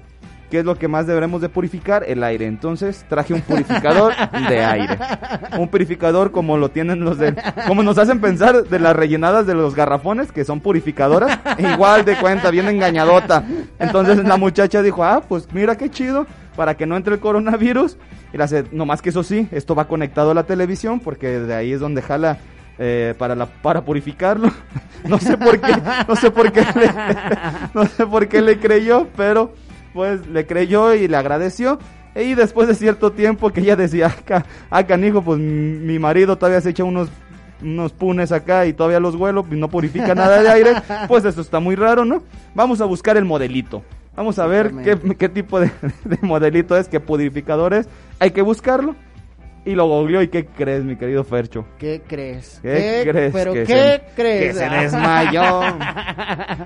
[0.50, 2.06] ¿qué es lo que más deberemos de purificar?
[2.08, 2.46] El aire.
[2.46, 4.14] Entonces traje un purificador
[4.50, 4.98] de aire.
[5.60, 7.36] Un purificador como lo tienen los de...
[7.68, 11.40] Como nos hacen pensar de las rellenadas de los garrafones, que son purificadoras.
[11.58, 13.44] Igual de cuenta, bien engañadota.
[13.80, 16.26] Entonces la muchacha dijo, ah, pues mira qué chido,
[16.58, 17.96] para que no entre el coronavirus.
[18.34, 21.54] Y la hace, nomás que eso sí, esto va conectado a la televisión, porque de
[21.56, 22.40] ahí es donde jala
[22.80, 24.52] eh, para para purificarlo.
[25.08, 25.74] No sé por qué,
[26.08, 26.90] no sé por qué le,
[27.74, 29.54] no sé por qué le creyó, pero
[29.94, 31.80] pues le creyó y le agradeció.
[32.16, 36.36] Y después de cierto tiempo que ella decía, acá, ah, canijo, pues m- mi marido
[36.38, 37.10] todavía se echa unos
[37.62, 40.74] unos punes acá y todavía los huelo no purifica nada de aire,
[41.08, 42.22] pues eso está muy raro, ¿no?
[42.54, 43.84] Vamos a buscar el modelito.
[44.18, 44.74] Vamos a ver
[45.18, 45.70] qué, tipo de,
[46.04, 47.88] de modelito es, qué purificador es.
[48.20, 48.96] Hay que buscarlo.
[49.64, 51.66] Y lo googleó y ¿qué crees, mi querido Fercho?
[51.78, 52.60] ¿Qué crees?
[52.62, 54.54] ¿Qué crees ¿Pero que qué se- crees?
[54.56, 55.62] que se desmayó?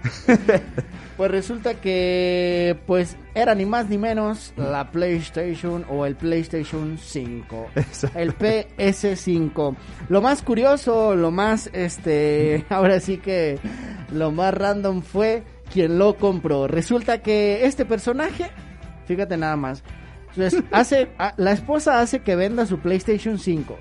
[1.18, 7.68] pues resulta que pues era ni más ni menos la PlayStation o el PlayStation 5.
[7.76, 8.20] Exacto.
[8.20, 9.76] El PS5.
[10.10, 13.58] Lo más curioso, lo más este, ahora sí que
[14.12, 16.68] lo más random fue quien lo compró.
[16.68, 18.50] Resulta que este personaje,
[19.06, 19.84] fíjate nada más.
[20.36, 23.78] Entonces, hace, a- la esposa hace que venda su PlayStation 5.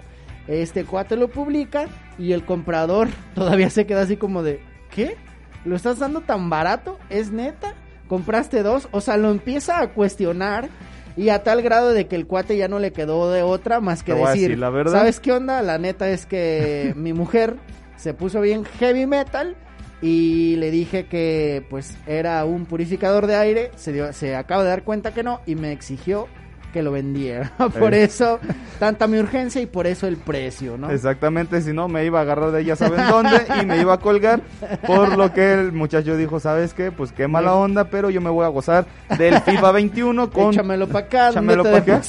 [0.48, 1.86] Este cuate lo publica
[2.18, 4.60] y el comprador todavía se queda así como de,
[4.94, 5.16] ¿qué?
[5.64, 6.98] ¿Lo estás dando tan barato?
[7.10, 7.74] ¿Es neta?
[8.08, 8.88] ¿Compraste dos?
[8.92, 10.68] O sea, lo empieza a cuestionar
[11.16, 14.02] y a tal grado de que el cuate ya no le quedó de otra más
[14.02, 14.92] que decir, decir la verdad.
[14.92, 15.60] ¿sabes qué onda?
[15.62, 17.56] La neta es que mi mujer
[17.96, 19.54] se puso bien heavy metal
[20.02, 24.68] y le dije que pues era un purificador de aire, se dio, se acaba de
[24.70, 26.26] dar cuenta que no y me exigió
[26.72, 27.52] que lo vendiera.
[27.80, 28.04] por Eh.
[28.04, 28.38] eso
[28.78, 30.88] tanta mi urgencia y por eso el precio, ¿no?
[30.90, 33.98] Exactamente, si no me iba a agarrar de ella saben dónde y me iba a
[33.98, 34.40] colgar,
[34.86, 36.92] por lo que el muchacho dijo, ¿sabes qué?
[36.92, 38.86] Pues qué mala onda, pero yo me voy a gozar
[39.18, 40.52] del FIFA 21 con...
[40.54, 42.02] Échamelo para acá, Échamelo no pa' te acá.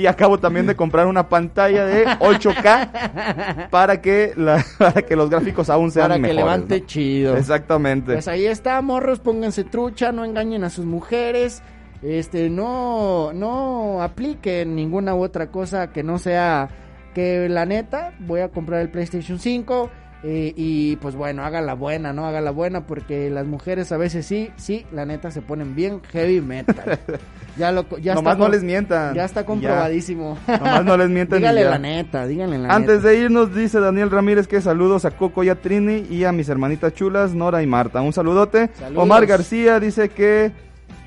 [0.00, 5.28] Y acabo también de comprar una pantalla de 8K para que, la, para que los
[5.28, 6.86] gráficos aún sean para que mejores, levante ¿no?
[6.86, 7.36] chido.
[7.36, 8.14] Exactamente.
[8.14, 11.62] Pues ahí está, morros, pónganse trucha, no engañen a sus mujeres,
[12.02, 16.70] este, no, no apliquen ninguna u otra cosa que no sea
[17.14, 19.90] que la neta, voy a comprar el PlayStation 5,
[20.22, 22.26] eh, y pues bueno, haga la buena, ¿no?
[22.26, 26.00] Haga la buena porque las mujeres a veces sí, sí, la neta se ponen bien
[26.12, 26.98] heavy metal.
[27.56, 29.12] Ya lo ya Nomás está no les mientan.
[29.12, 30.38] Ya está comprobadísimo.
[30.46, 31.52] Nomás no les mientan ya.
[31.52, 33.08] la neta, díganle la Antes neta.
[33.08, 36.48] de irnos, dice Daniel Ramírez que saludos a Coco y a Trini y a mis
[36.48, 38.00] hermanitas chulas, Nora y Marta.
[38.00, 38.70] Un saludote.
[38.78, 39.02] Saludos.
[39.02, 40.52] Omar García dice que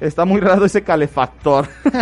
[0.02, 1.66] está muy raro ese calefactor.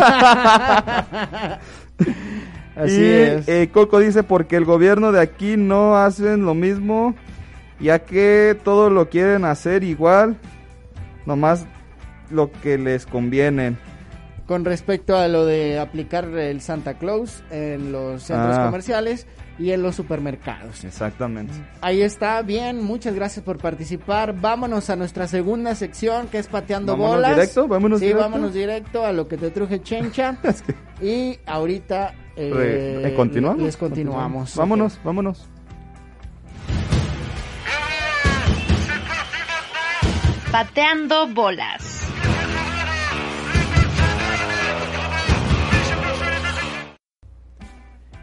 [2.75, 3.47] Así y es.
[3.47, 7.15] eh, Coco dice porque el gobierno de aquí no hacen lo mismo,
[7.79, 10.38] ya que todo lo quieren hacer igual,
[11.25, 11.65] nomás
[12.29, 13.75] lo que les conviene.
[14.47, 18.65] Con respecto a lo de aplicar el Santa Claus en los centros Ah.
[18.65, 19.27] comerciales
[19.62, 20.84] y en los supermercados.
[20.84, 21.54] Exactamente.
[21.82, 24.34] Ahí está, bien, muchas gracias por participar.
[24.39, 27.36] Vámonos a nuestra segunda sección que es pateando Vámonos bolas.
[27.36, 28.24] directo, vámonos sí, directo.
[28.24, 30.38] vámonos directo a lo que te truje Chencha.
[31.02, 33.63] Y ahorita eh, Re- eh, ¿continuamos?
[33.63, 34.56] les continuamos.
[34.56, 35.47] Vámonos, vámonos.
[40.52, 42.00] Pateando bolas.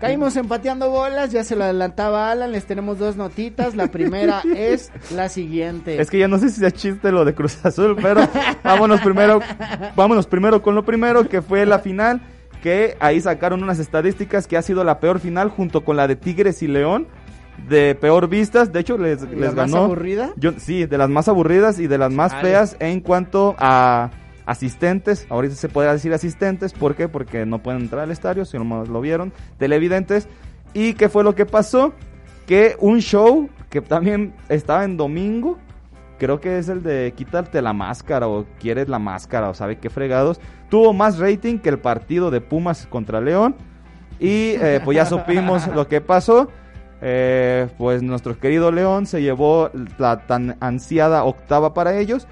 [0.00, 3.74] Caímos empateando bolas, ya se lo adelantaba Alan, les tenemos dos notitas.
[3.74, 6.00] La primera es la siguiente.
[6.00, 8.20] Es que ya no sé si es chiste lo de Cruz Azul, pero
[8.62, 9.40] vámonos primero,
[9.96, 12.20] vámonos primero con lo primero, que fue la final,
[12.62, 16.14] que ahí sacaron unas estadísticas que ha sido la peor final junto con la de
[16.14, 17.08] Tigres y León,
[17.68, 19.84] de peor vistas, de hecho les, ¿La les más ganó.
[19.84, 20.30] aburrida?
[20.36, 24.10] Yo, sí, de las más aburridas y de las más feas en cuanto a
[24.48, 25.26] asistentes.
[25.28, 27.06] Ahorita se puede decir asistentes, ¿por qué?
[27.06, 30.26] Porque no pueden entrar al estadio, si no lo vieron, televidentes.
[30.72, 31.92] ¿Y qué fue lo que pasó?
[32.46, 35.58] Que un show que también estaba en domingo,
[36.18, 39.90] creo que es el de quitarte la máscara o quieres la máscara o sabe qué
[39.90, 43.54] fregados, tuvo más rating que el partido de Pumas contra León.
[44.18, 46.48] Y eh, pues ya supimos lo que pasó.
[47.00, 52.26] Eh, pues nuestro querido León se llevó la tan ansiada octava para ellos.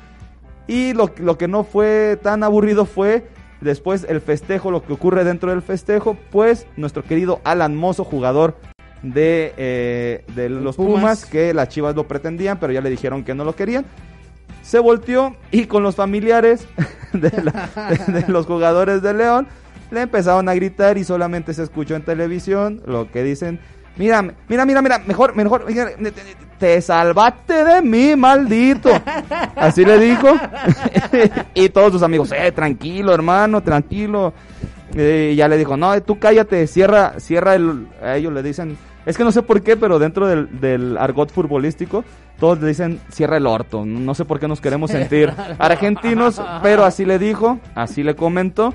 [0.66, 3.28] Y lo, lo que no fue tan aburrido fue
[3.60, 8.56] después el festejo, lo que ocurre dentro del festejo, pues nuestro querido Alan Mozo, jugador
[9.02, 11.00] de, eh, de los Pumas.
[11.00, 13.84] Pumas, que las Chivas lo pretendían, pero ya le dijeron que no lo querían.
[14.62, 16.66] Se volteó y con los familiares
[17.12, 17.70] de, la-
[18.06, 19.46] de- de los jugadores de León
[19.92, 23.60] le empezaron a gritar y solamente se escuchó en televisión lo que dicen.
[23.96, 25.90] Mira, mira, mira, mira, mejor, mejor, mira,
[26.58, 28.90] te- te salvaste de mí, maldito.
[29.56, 30.28] Así le dijo.
[31.54, 34.32] y todos sus amigos, eh, tranquilo, hermano, tranquilo.
[34.94, 37.86] Eh, y ya le dijo, no, tú cállate, cierra, cierra el...
[38.02, 41.30] A ellos le dicen, es que no sé por qué, pero dentro del, del argot
[41.30, 42.04] futbolístico,
[42.38, 43.84] todos le dicen, cierra el orto.
[43.84, 48.74] No sé por qué nos queremos sentir argentinos, pero así le dijo, así le comentó.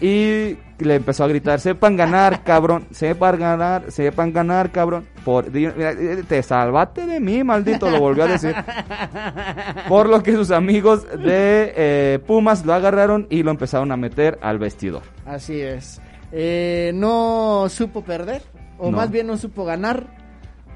[0.00, 5.06] Y le empezó a gritar, sepan ganar, cabrón, sepan ganar, sepan ganar, cabrón.
[5.24, 8.54] Por, mira, eh, te salvaste de mí, maldito, lo volvió a decir.
[9.88, 14.38] Por lo que sus amigos de eh, Pumas lo agarraron y lo empezaron a meter
[14.42, 15.02] al vestidor.
[15.26, 16.00] Así es.
[16.32, 18.42] Eh, no supo perder,
[18.78, 18.96] o No.
[18.96, 20.04] más bien no supo ganar.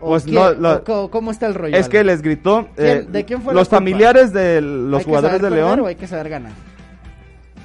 [0.01, 0.33] ¿O Pues qué?
[0.33, 1.77] no, lo- ¿O co- ¿Cómo está el rollo?
[1.77, 2.68] Es que les gritó.
[2.77, 5.81] ¿Quién- eh, de quién fue los familiares de los ¿Hay que jugadores de León.
[5.81, 6.53] o hay que saber ganar?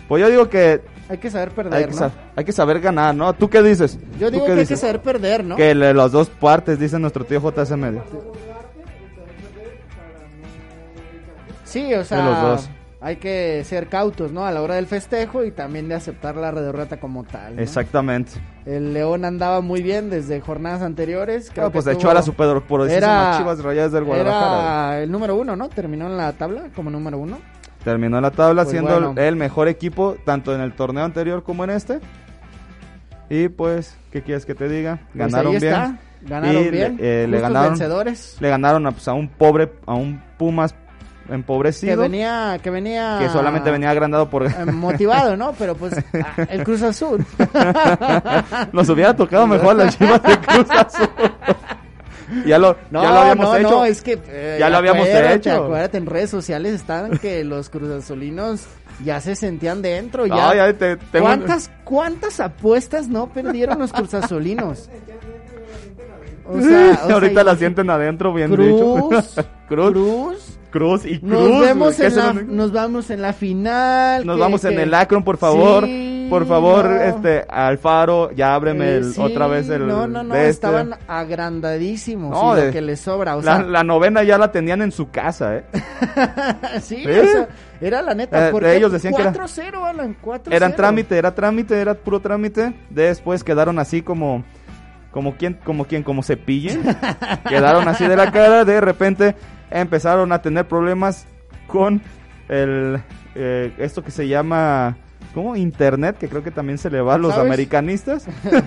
[0.08, 1.98] Pues yo digo que Hay que saber perder, hay que, ¿no?
[1.98, 3.34] sa- hay que saber ganar, ¿no?
[3.34, 3.98] ¿Tú qué dices?
[4.20, 4.80] Yo ¿Tú digo que hay que dices?
[4.80, 5.56] saber perder, ¿no?
[5.56, 8.04] Que le- las dos partes, dice nuestro tío JS Medio.
[11.64, 12.70] Sí, o sea, De los dos.
[13.02, 14.46] hay que ser cautos, ¿no?
[14.46, 17.56] A la hora del festejo y también de aceptar la derrota como tal.
[17.56, 17.62] ¿no?
[17.62, 18.34] Exactamente.
[18.66, 21.50] El León andaba muy bien desde jornadas anteriores.
[21.54, 24.94] Creo Ah, pues que echó tuvo- a la super por Era- Chivas Rayadas del Guadalajara.
[24.94, 25.68] Era el número uno, ¿no?
[25.70, 27.40] Terminó en la tabla como número uno.
[27.84, 29.22] Terminó la tabla Pues siendo el- bueno.
[29.22, 32.00] el mejor equipo tanto en el torneo anterior como en este.
[33.30, 35.00] Y pues, ¿qué quieres que te diga?
[35.14, 35.64] Pues Ganaron bien.
[35.64, 36.98] está, Ganaron Y le- bien.
[37.02, 38.38] eh, le ganaron- vencedores.
[38.40, 40.74] Le ganaron a, pues, a un pobre, a un Pumas
[41.30, 41.96] empobrecido.
[41.96, 43.18] Que venía, que venía.
[43.20, 44.46] que solamente venía agrandado por...
[44.46, 45.54] eh, motivado, ¿no?
[45.58, 45.94] Pero pues
[46.50, 47.26] el Cruz Azul.
[48.72, 51.10] Nos hubiera tocado mejor las chivas de Cruz Azul.
[52.46, 53.70] ya lo, No, ya lo habíamos no, hecho.
[53.70, 55.52] no, es que eh, Ya lo habíamos hecho.
[55.64, 58.62] Acuérdate, en redes sociales estaban que los cruzazulinos
[59.04, 60.28] ya se sentían dentro.
[60.28, 60.56] No, Ya.
[60.68, 64.90] ya te- tengo- ¿Cuántas, ¿Cuántas apuestas no perdieron los cruzazulinos?
[66.46, 69.10] O sea, o sea, Ahorita y- la sienten adentro, bien Cruz, dicho.
[69.68, 70.60] Cruz, Cruz.
[70.72, 71.32] Cruz y Cruz.
[71.32, 74.26] Nos vemos en la, nos vamos en la final.
[74.26, 75.86] Nos que- vamos en el Akron, por favor.
[75.86, 77.02] Sí, por favor, no.
[77.02, 79.88] este, Alfaro, ya ábreme Eh, el- sí, otra vez el.
[79.88, 80.50] No, no, no, de este.
[80.68, 82.32] estaban agrandadísimos.
[82.32, 83.36] No, y de- lo que les sobra.
[83.36, 85.64] O la, sea, la novena ya la tenían en su casa, ¿eh?
[86.82, 87.10] sí, ¿Sí?
[87.10, 87.48] o sea,
[87.82, 88.48] era la neta.
[88.48, 90.54] Eh, porque ellos decían que era- 4-0, Alan, 4-0.
[90.56, 92.74] Eran trámite, era trámite, era puro trámite.
[92.90, 94.44] Después quedaron así como.
[95.12, 96.82] como quien, como quien, como cepillen.
[97.48, 98.66] Quedaron así de la cara.
[98.66, 99.36] De repente
[99.70, 101.28] empezaron a tener problemas
[101.68, 102.02] con
[102.50, 103.02] el
[103.36, 104.98] eh, esto que se llama
[105.34, 105.56] ¿cómo?
[105.56, 107.46] internet, que creo que también se le va a los ¿Sabes?
[107.46, 108.26] americanistas.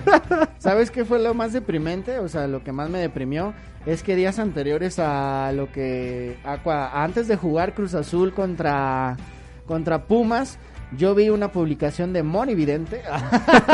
[0.57, 2.19] ¿Sabes qué fue lo más deprimente?
[2.19, 3.53] O sea, lo que más me deprimió
[3.85, 9.17] es que días anteriores a lo que a antes de jugar Cruz Azul contra
[9.65, 10.57] contra Pumas,
[10.97, 13.01] yo vi una publicación de Moni Vidente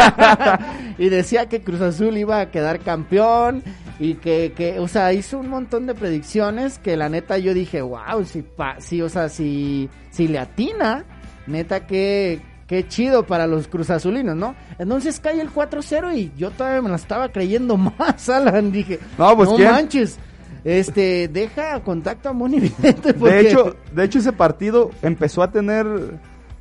[0.98, 3.64] y decía que Cruz Azul iba a quedar campeón
[4.00, 7.82] y que, que, o sea, hizo un montón de predicciones que la neta yo dije,
[7.82, 11.06] wow, si, pa, si o sea, si, si le atina,
[11.46, 12.42] neta que,
[12.74, 14.56] qué chido para los Cruz Azulinos, ¿no?
[14.80, 19.38] Entonces cae el 4-0 y yo todavía me la estaba creyendo más, Alan, dije, No,
[19.38, 19.70] pues, ¿quién?
[19.72, 20.18] manches,
[20.64, 23.36] este, deja contacto a Moni Vidente porque...
[23.36, 25.86] De hecho, de hecho ese partido empezó a tener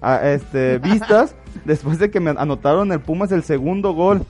[0.03, 4.23] a- este vistas después de que me anotaron el Pumas el segundo gol.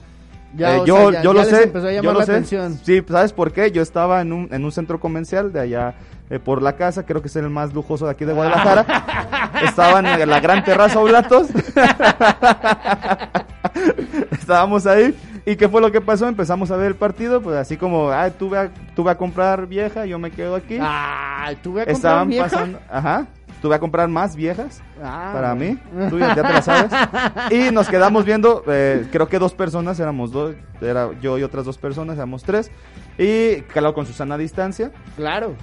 [0.55, 2.25] Ya, Eh, yo sea, ya- yo ya lo sé, empezó a llamar yo lo la
[2.25, 2.31] sé.
[2.31, 2.79] atención.
[2.83, 3.71] Sí, ¿sabes por qué?
[3.71, 5.95] Yo estaba en un, en un centro comercial de allá
[6.29, 8.85] eh, por la casa, creo que es el más lujoso de aquí de Guadalajara.
[9.63, 11.47] estaba en la gran terraza Oblatos.
[14.31, 15.15] Estábamos ahí.
[15.45, 16.27] ¿Y qué fue lo que pasó?
[16.27, 19.17] Empezamos a ver el partido, pues así como, ah, tú ve a, tú ve a
[19.17, 20.77] comprar vieja, yo me quedo aquí.
[20.81, 22.43] Ay, tú voy a comprar Estaban vieja?
[22.45, 23.27] pasando, ajá,
[23.61, 25.77] tuve a comprar más viejas Ah, para mí,
[26.09, 26.91] tú ya, ya te la sabes.
[27.51, 31.65] Y nos quedamos viendo, eh, creo que dos personas, éramos dos, era yo y otras
[31.65, 32.71] dos personas, éramos tres.
[33.17, 34.91] Y claro, con Susana a distancia.
[35.17, 35.55] Claro.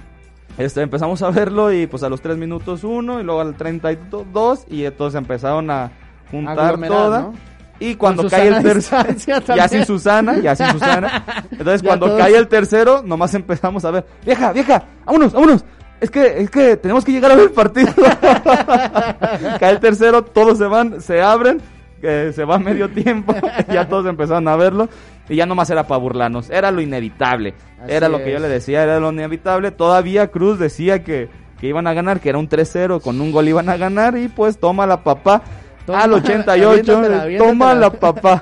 [0.57, 4.65] Este, empezamos a verlo y pues a los tres minutos uno y luego al 32
[4.69, 5.91] y entonces empezaron a
[6.29, 7.21] juntar toda.
[7.21, 7.33] ¿no?
[7.79, 9.09] Y cuando cae el tercero,
[9.55, 11.23] ya sin Susana, ya sin Susana.
[11.51, 15.65] Entonces cuando todos- cae el tercero, nomás empezamos a ver, vieja, vieja, vámonos, vámonos.
[15.99, 17.91] Es que, es que tenemos que llegar a ver el partido.
[19.59, 21.61] cae el tercero, todos se van, se abren,
[22.01, 23.33] que se va medio tiempo,
[23.71, 24.89] ya todos empezaron a verlo.
[25.31, 27.53] Y ya nomás era para burlarnos, era lo inevitable.
[27.81, 29.71] Así era lo que yo le decía, era lo inevitable.
[29.71, 33.47] Todavía Cruz decía que, que iban a ganar, que era un 3-0, con un gol
[33.47, 35.41] iban a ganar, y pues toma la papá.
[35.85, 37.49] Toma, al 88, aviéntatela, aviéntatela.
[37.49, 38.41] toma la papá,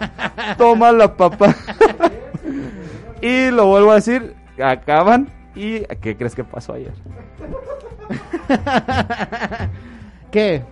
[0.58, 1.56] toma la papá.
[3.22, 5.30] y lo vuelvo a decir, acaban.
[5.54, 6.94] ¿Y qué crees que pasó ayer?
[10.32, 10.64] ¿Qué?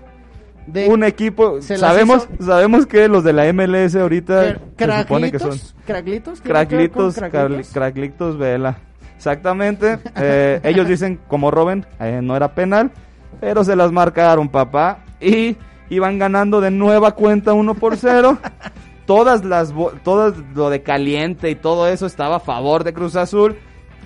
[0.67, 4.43] De Un equipo, sabemos, hizo- sabemos que los de la MLS ahorita
[4.77, 7.33] se supone que son craglitos, craglitos, ¿tiene que ver con cracklitos, craglitos?
[7.69, 8.77] carli- cracklitos vela.
[9.15, 9.97] Exactamente.
[10.17, 12.91] eh, ellos dicen, como Robin, eh, no era penal,
[13.39, 14.99] pero se las marcaron, papá.
[15.21, 15.55] Y
[15.89, 18.37] iban ganando de nueva cuenta 1 por 0.
[19.05, 23.55] todas las, todas lo de caliente y todo eso estaba a favor de Cruz Azul.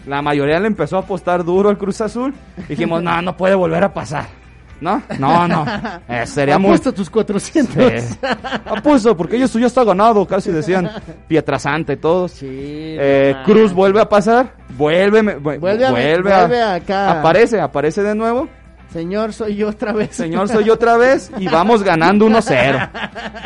[0.06, 2.34] La mayoría le empezó a apostar duro al Cruz Azul.
[2.70, 4.28] Dijimos, no, no puede volver a pasar.
[4.82, 5.02] ¿No?
[5.20, 5.66] No, no.
[6.10, 6.70] Eh, sería muy...
[6.72, 7.76] Apuesta tus 400.
[8.02, 8.18] Sí.
[8.66, 10.90] Apuesto, porque ellos ya está ganado, casi decían
[11.28, 12.32] Pietrasanta y todos.
[12.32, 17.20] Sí, Eh, Cruz vuelve a pasar, vuelve, me- vu- Vuelve a- vuelve, a- vuelve acá.
[17.20, 18.50] aparece, aparece de nuevo.
[18.92, 20.10] Señor, soy yo otra vez.
[20.16, 22.90] Señor, soy yo otra vez y vamos ganando 1-0.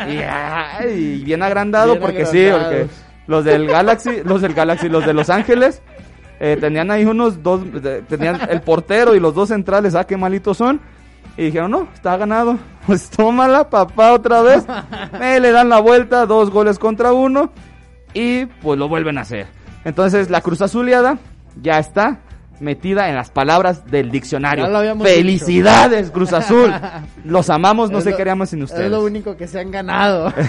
[0.08, 2.74] Y, ay, bien agrandado Bien porque sí, agrandados.
[2.88, 2.88] porque
[3.28, 5.82] los del Galaxy, los del Galaxy, los de Los Ángeles
[6.40, 7.60] eh, tenían ahí unos dos,
[8.08, 10.80] tenían el portero y los dos centrales, ah, qué malitos son.
[11.36, 12.58] Y dijeron, no, está ganado.
[12.86, 14.64] Pues tómala, papá, otra vez.
[15.20, 17.50] Eh, le dan la vuelta, dos goles contra uno.
[18.14, 19.48] Y pues lo vuelven a hacer.
[19.84, 21.18] Entonces la Cruz Azuleada
[21.60, 22.20] ya está
[22.60, 24.66] metida en las palabras del diccionario.
[25.02, 26.72] Felicidades, Cruz Azul.
[27.24, 28.84] Los amamos, no Es se lo- queríamos sin ustedes.
[28.86, 30.32] Es lo único que se han ganado.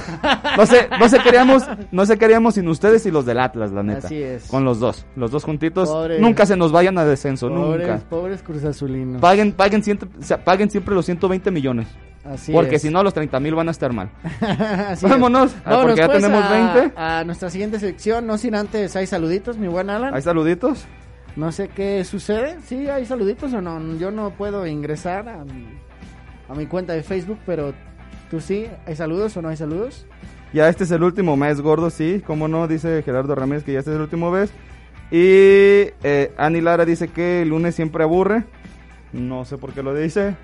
[0.58, 3.84] No sé, no se queríamos, no se queríamos sin ustedes y los del Atlas, la
[3.84, 4.08] neta.
[4.08, 4.48] Así es.
[4.48, 5.88] Con los dos, los dos juntitos.
[5.89, 6.20] Pobres.
[6.20, 8.02] Nunca se nos vayan a descenso, pobres, nunca.
[8.10, 9.22] pobres Cruz Azulinos.
[9.22, 10.10] Paguen, paguen siempre,
[10.43, 11.88] paguen siempre los 120 millones.
[12.26, 14.10] Así porque si no, los 30 mil van a estar mal.
[14.41, 15.12] Así es.
[15.12, 16.93] Vámonos, ah, Vámonos, porque ya pues, tenemos a- 20.
[16.98, 20.13] A nuestra siguiente sección, no sin antes, hay saluditos, mi buen Alan.
[20.13, 20.86] Hay saluditos.
[21.38, 22.58] No sé qué sucede.
[22.65, 23.95] Sí, hay saluditos o no.
[23.97, 25.67] Yo no puedo ingresar a mi,
[26.50, 27.76] a mi cuenta de Facebook, pero
[28.32, 28.65] tú sí.
[28.88, 30.08] ¿Hay saludos o no hay saludos?
[30.52, 32.23] Ya este es el último mes, gordo, sí.
[32.26, 34.50] Como no, dice Gerardo Ramírez que ya este es el último mes.
[35.12, 38.43] Y eh, Ani Lara dice que el lunes siempre aburre.
[39.13, 40.36] No sé por qué lo dice.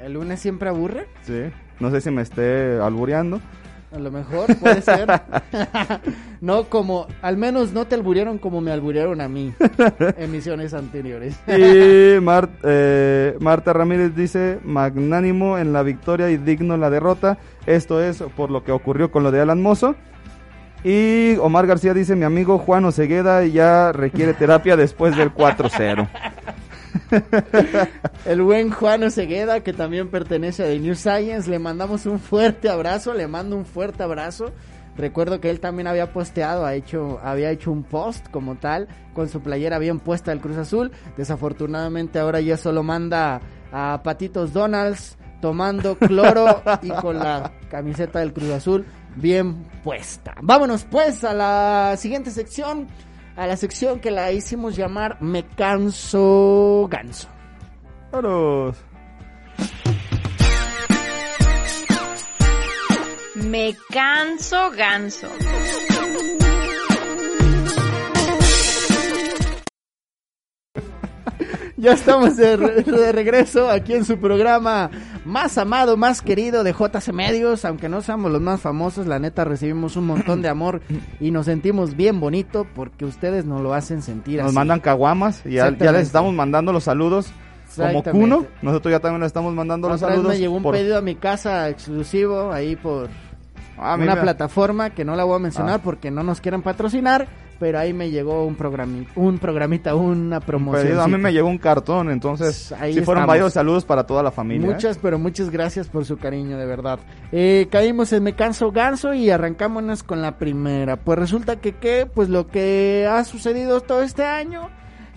[0.00, 1.06] ¿El lunes siempre aburre?
[1.22, 1.52] Sí.
[1.78, 3.40] No sé si me esté albureando.
[3.90, 5.06] A lo mejor puede ser.
[6.40, 9.54] no como, al menos no te alburearon como me alburearon a mí.
[10.18, 11.36] emisiones anteriores.
[11.46, 17.38] Y Mar- eh, Marta Ramírez dice, magnánimo en la victoria y digno en la derrota.
[17.66, 19.94] Esto es por lo que ocurrió con lo de Alan Mozo.
[20.84, 26.08] Y Omar García dice, mi amigo Juan Osegueda ya requiere terapia después del 4-0.
[28.24, 32.68] El buen Juan Osegueda, que también pertenece a The New Science, le mandamos un fuerte
[32.68, 34.52] abrazo, le mando un fuerte abrazo.
[34.96, 39.28] Recuerdo que él también había posteado, ha hecho, había hecho un post como tal, con
[39.28, 40.90] su playera bien puesta del Cruz Azul.
[41.16, 43.40] Desafortunadamente ahora ya solo manda
[43.72, 50.34] a Patitos Donalds tomando cloro y con la camiseta del Cruz Azul bien puesta.
[50.42, 52.88] Vámonos pues a la siguiente sección,
[53.38, 57.28] a la sección que la hicimos llamar Me canso ganso.
[58.10, 58.76] Vámonos.
[63.36, 65.28] Me canso ganso.
[71.80, 74.90] Ya estamos de, re- de regreso aquí en su programa
[75.24, 77.64] más amado, más querido de JC Medios.
[77.64, 80.80] Aunque no seamos los más famosos, la neta recibimos un montón de amor
[81.20, 84.54] y nos sentimos bien bonito porque ustedes nos lo hacen sentir Nos así.
[84.56, 87.30] mandan caguamas y ya, ya les estamos mandando los saludos.
[87.76, 88.02] Como.
[88.02, 90.34] Cuno, nosotros ya también le estamos mandando los Otra vez saludos.
[90.34, 93.08] me llegó un por- pedido a mi casa exclusivo ahí por
[93.76, 94.20] Ah, una mira.
[94.22, 95.82] plataforma que no la voy a mencionar Ah.
[95.84, 101.00] porque no nos quieren patrocinar, pero ahí me llegó un programita, un programita, una promoción.
[101.00, 103.26] A mí me llegó un cartón, entonces Ahí sí fueron estamos.
[103.26, 104.68] varios saludos para toda la familia.
[104.68, 104.72] ¿eh?
[104.74, 107.00] Muchas, pero muchas gracias por su cariño, de verdad.
[107.32, 110.96] Eh, caímos en Me Canso Ganso y arrancámonos con la primera.
[110.96, 112.06] Pues resulta que, ¿qué?
[112.12, 114.70] Pues lo que ha sucedido todo este año,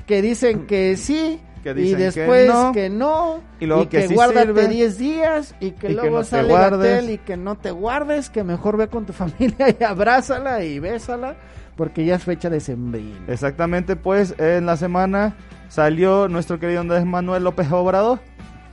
[0.07, 4.15] que dicen que sí, Que y que después no, que no, y luego que sí
[4.15, 6.79] guárdate sirve, 10 días, y que y que luego no sale guardes.
[6.95, 10.79] Gatel y que no te guardes, que mejor ve con tu familia y abrázala y
[10.79, 11.35] bésala,
[11.81, 13.17] porque ya es fecha de sembrino.
[13.27, 15.35] Exactamente, pues en la semana
[15.67, 18.19] salió nuestro querido Andrés Manuel López Obrador,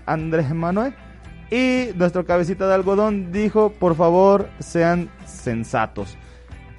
[0.04, 0.92] Andrés Manuel,
[1.50, 6.18] y nuestro cabecita de algodón dijo, por favor, sean sensatos.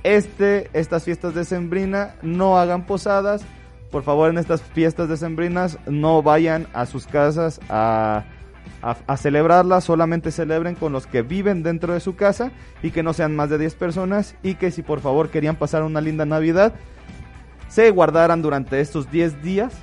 [0.03, 3.41] Este, estas fiestas de Sembrina no hagan posadas,
[3.89, 8.23] por favor en estas fiestas de Sembrinas no vayan a sus casas a,
[8.81, 12.51] a, a celebrarlas, solamente celebren con los que viven dentro de su casa
[12.81, 15.83] y que no sean más de 10 personas y que si por favor querían pasar
[15.83, 16.73] una linda Navidad,
[17.69, 19.73] se guardaran durante estos 10 días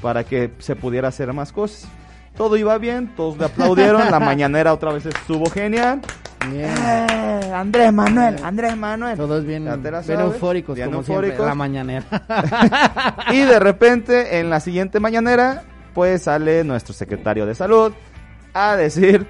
[0.00, 1.88] para que se pudiera hacer más cosas.
[2.36, 6.00] Todo iba bien, todos le aplaudieron, la mañanera otra vez estuvo genial.
[6.50, 6.70] Bien.
[6.70, 9.16] Eh, Andrés Manuel, Andrés Manuel.
[9.16, 11.46] Todos bien, bien sabes, eufóricos, bien como siempre, eufóricos.
[11.46, 12.04] la mañanera.
[13.32, 15.64] Y de repente, en la siguiente mañanera,
[15.94, 17.92] pues sale nuestro secretario de salud
[18.58, 19.26] a decir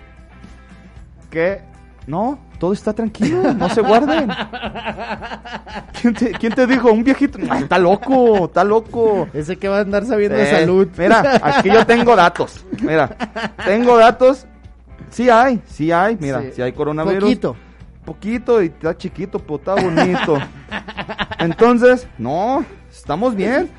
[1.30, 1.60] que
[2.06, 4.28] no, todo está tranquilo, no se guarden.
[6.00, 6.90] ¿Quién te, quién te dijo?
[6.90, 7.38] Un viejito.
[7.38, 9.28] Está loco, está loco.
[9.32, 10.88] Ese que va a andar sabiendo de Eh, salud.
[10.96, 12.64] Mira, aquí yo tengo datos.
[12.80, 13.08] Mira,
[13.64, 14.46] tengo datos.
[15.10, 16.16] Sí hay, sí hay.
[16.20, 16.52] Mira, Sí.
[16.56, 17.22] sí, hay coronavirus.
[17.24, 17.56] Poquito.
[18.04, 20.38] Poquito y está chiquito, pero está bonito.
[21.38, 23.70] Entonces, no, estamos bien.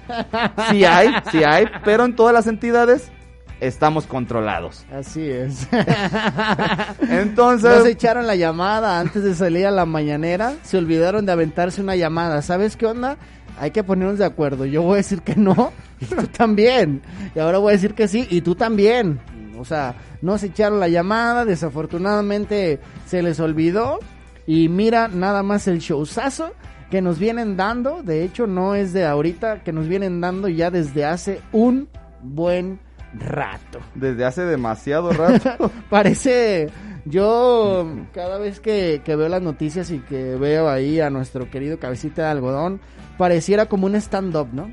[0.69, 3.11] Sí hay, sí hay, pero en todas las entidades
[3.59, 4.85] estamos controlados.
[4.91, 5.67] Así es.
[7.09, 10.53] Entonces, No se echaron la llamada antes de salir a la mañanera.
[10.63, 12.41] Se olvidaron de aventarse una llamada.
[12.41, 13.17] ¿Sabes qué onda?
[13.59, 14.65] Hay que ponernos de acuerdo.
[14.65, 17.01] Yo voy a decir que no y tú también.
[17.35, 19.19] Y ahora voy a decir que sí y tú también.
[19.57, 21.45] O sea, no se echaron la llamada.
[21.45, 23.99] Desafortunadamente se les olvidó.
[24.47, 26.53] Y mira nada más el showzazo
[26.89, 28.01] que nos vienen dando.
[28.01, 31.87] De hecho, no es de ahorita, que nos vienen dando ya desde hace un
[32.23, 32.79] buen
[33.17, 33.79] rato.
[33.95, 35.71] desde hace demasiado rato.
[35.89, 36.69] Parece,
[37.05, 41.79] yo cada vez que, que veo las noticias y que veo ahí a nuestro querido
[41.79, 42.79] cabecita de algodón,
[43.17, 44.71] pareciera como un stand-up, ¿no?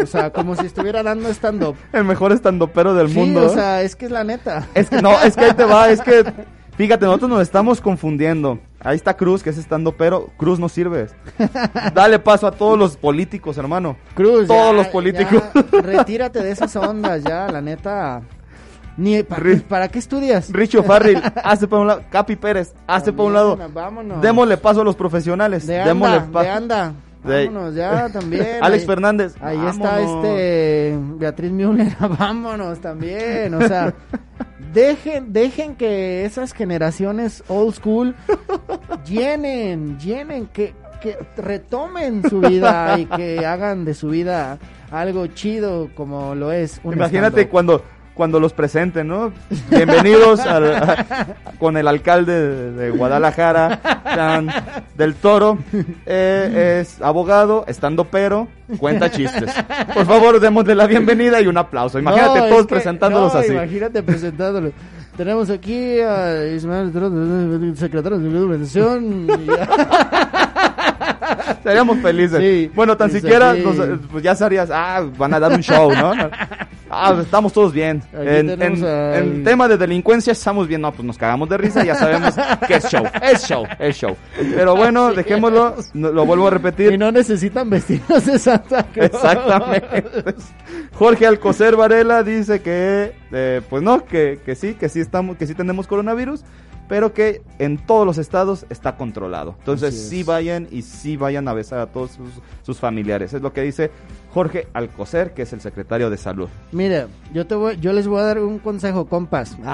[0.00, 1.74] O sea, como si estuviera dando stand-up.
[1.92, 3.46] El mejor estandopero del Sí, mundo.
[3.46, 4.66] o sea, es que es la neta.
[4.74, 6.24] Es que no, es que ahí te va, es que
[6.78, 8.58] fíjate, nosotros nos estamos confundiendo.
[8.80, 11.08] Ahí está Cruz, que es estando, pero Cruz no sirve.
[11.94, 13.96] Dale paso a todos los políticos, hermano.
[14.14, 15.42] Cruz, Todos ya, los políticos.
[15.54, 18.22] ya, retírate de esas ondas ya, la neta.
[18.96, 20.50] Ni pa- Ri- ¿Para qué estudias?
[20.52, 22.02] Richo Farrell, hace para un lado.
[22.10, 23.58] Capi Pérez, hace para un lado.
[23.72, 24.20] Vámonos.
[24.22, 25.66] Démosle paso a los profesionales.
[25.68, 26.92] De Démosle anda, pa- de anda.
[27.22, 28.46] Vámonos ya también.
[28.60, 29.34] Alex ahí- Fernández.
[29.40, 33.92] Ahí está este Beatriz Müller, vámonos también, o sea,
[34.72, 38.14] dejen, dejen que esas generaciones old school
[39.06, 44.58] llenen, llenen, que, que retomen su vida y que hagan de su vida
[44.90, 47.82] algo chido como lo es un Imagínate cuando
[48.18, 49.32] cuando los presenten, ¿no?
[49.70, 51.06] Bienvenidos al- a-
[51.60, 54.48] con el alcalde de, de Guadalajara, Tan
[54.96, 55.56] del Toro,
[56.04, 58.48] eh, es abogado, estando pero,
[58.78, 59.54] cuenta chistes.
[59.94, 62.00] Por favor, démosle la bienvenida y un aplauso.
[62.00, 63.52] Imagínate No, todos que- presentándolos no, así.
[63.52, 64.72] Imagínate presentándolos.
[65.16, 66.92] Tenemos aquí a Ismael,
[67.76, 69.26] secretario de Organización.
[71.62, 72.38] Seríamos felices.
[72.40, 73.62] Sí, bueno, tan siquiera sí.
[74.10, 76.12] pues ya sabrías, ah, van a dar un show, ¿no?
[76.90, 78.02] Ah, estamos todos bien.
[78.14, 80.80] En, en- al- en tema de delincuencia estamos bien.
[80.80, 82.34] No, pues nos cagamos de risa, ya sabemos
[82.66, 84.16] que es show, es show, es show.
[84.54, 86.92] Pero bueno, dejémoslo, lo vuelvo a repetir.
[86.92, 89.10] Y no necesitan vestirnos de Santa Claus.
[89.12, 90.34] Exactamente.
[90.94, 95.46] Jorge Alcocer Varela dice que, eh, pues no, que, que sí, que sí estamos, que
[95.46, 96.42] sí tenemos coronavirus,
[96.88, 99.54] pero que en todos los estados está controlado.
[99.58, 102.30] Entonces sí vayan y sí vayan a besar a todos sus,
[102.62, 103.34] sus familiares.
[103.34, 103.90] Es lo que dice
[104.32, 106.48] Jorge Alcocer, que es el secretario de salud.
[106.72, 109.56] Mira, yo te voy, yo les voy a dar un consejo, compas.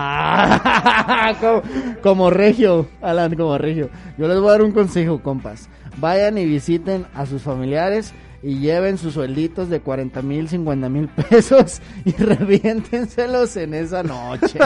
[1.17, 1.63] Ah, como,
[2.03, 3.91] como regio, Alan, como regio.
[4.19, 5.69] Yo les voy a dar un consejo, compas.
[5.99, 8.13] Vayan y visiten a sus familiares
[8.45, 14.59] y lleven sus suelditos de 40 mil, 50 mil pesos y reviéntenselos en esa noche.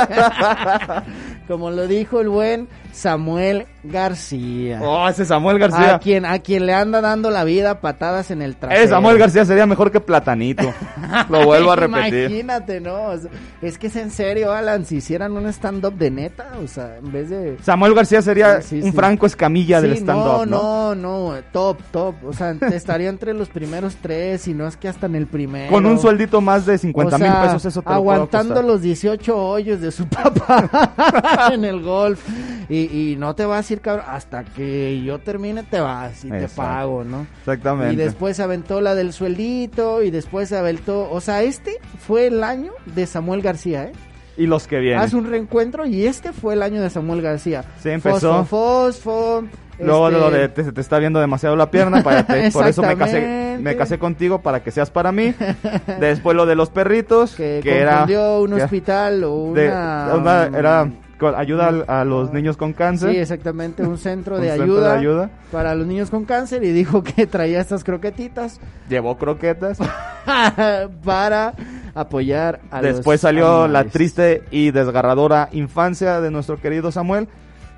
[1.49, 4.81] como lo dijo el buen Samuel García.
[4.83, 5.97] Oh, ese Samuel García.
[5.97, 8.83] A quien, a quien le anda dando la vida patadas en el trasero.
[8.83, 10.73] Eh, Samuel García sería mejor que Platanito.
[11.29, 12.25] Lo vuelvo a repetir.
[12.25, 13.05] Imagínate, ¿no?
[13.05, 13.31] O sea,
[13.63, 17.13] es que es en serio, Alan, si hicieran un stand-up de neta, o sea, en
[17.13, 17.57] vez de...
[17.63, 18.97] Samuel García sería Sí, sí, un sí.
[18.97, 20.95] Franco Escamilla del stand-up, no, ¿no?
[20.95, 22.15] no, no, top, top.
[22.25, 25.71] O sea, estaría entre los primeros tres y no es que hasta en el primero.
[25.71, 28.83] Con un sueldito más de 50 O mil pesos, eso te lo puedo Aguantando los
[28.83, 32.21] 18 hoyos de su papá en el golf.
[32.69, 36.29] Y, y no te vas a ir, cabrón, hasta que yo termine te vas y
[36.31, 37.27] te pago, ¿no?
[37.41, 37.93] Exactamente.
[37.95, 42.27] Y después se aventó la del sueldito y después se aventó, o sea, este fue
[42.27, 43.93] el año de Samuel García, ¿eh?
[44.37, 45.01] Y los que vienen.
[45.01, 47.65] Haz un reencuentro y este fue el año de Samuel García.
[47.83, 48.45] Sí, empezó.
[48.45, 49.45] Fosfo, fosfo,
[49.81, 52.83] Luego este, lo de te, te está viendo demasiado la pierna, para te- por eso
[52.83, 55.35] me casé, me casé contigo para que seas para mí.
[56.01, 58.05] Después lo de los perritos, que, que, era
[58.41, 60.89] un que- hospital o de- una, una- era
[61.37, 63.11] ayuda a, los niños con cáncer.
[63.11, 65.31] Sí, exactamente, un centro, Un de, centro ayuda de ayuda.
[65.51, 69.79] para los niños con cáncer y dijo que traía estas croquetitas Llevó croquetas.
[71.05, 71.55] para
[71.95, 77.29] apoyar a los Después salió la triste y desgarradora infancia de nuestro querido Samuel.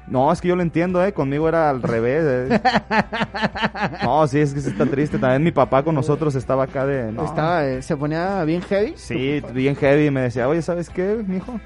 [0.07, 1.13] No, es que yo lo entiendo, ¿eh?
[1.13, 2.51] Conmigo era al revés.
[2.51, 2.61] eh.
[4.03, 5.19] No, sí, es que sí está triste.
[5.19, 7.13] También mi papá con nosotros estaba acá de...
[7.13, 7.25] no.
[7.25, 8.95] Estaba, eh, se ponía bien heavy.
[8.97, 10.07] Sí, bien heavy.
[10.07, 11.61] y Me decía, oye, ¿sabes qué, mijo?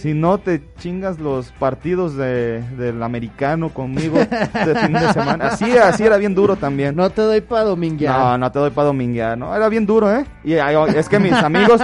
[0.00, 5.48] Si no te chingas los partidos de, del americano conmigo de fin de semana.
[5.48, 6.94] Así, así era bien duro también.
[6.94, 8.16] No te doy para dominguear.
[8.16, 10.24] No, no te doy para dominguear, no, era bien duro, ¿eh?
[10.44, 11.80] Y es que mis amigos,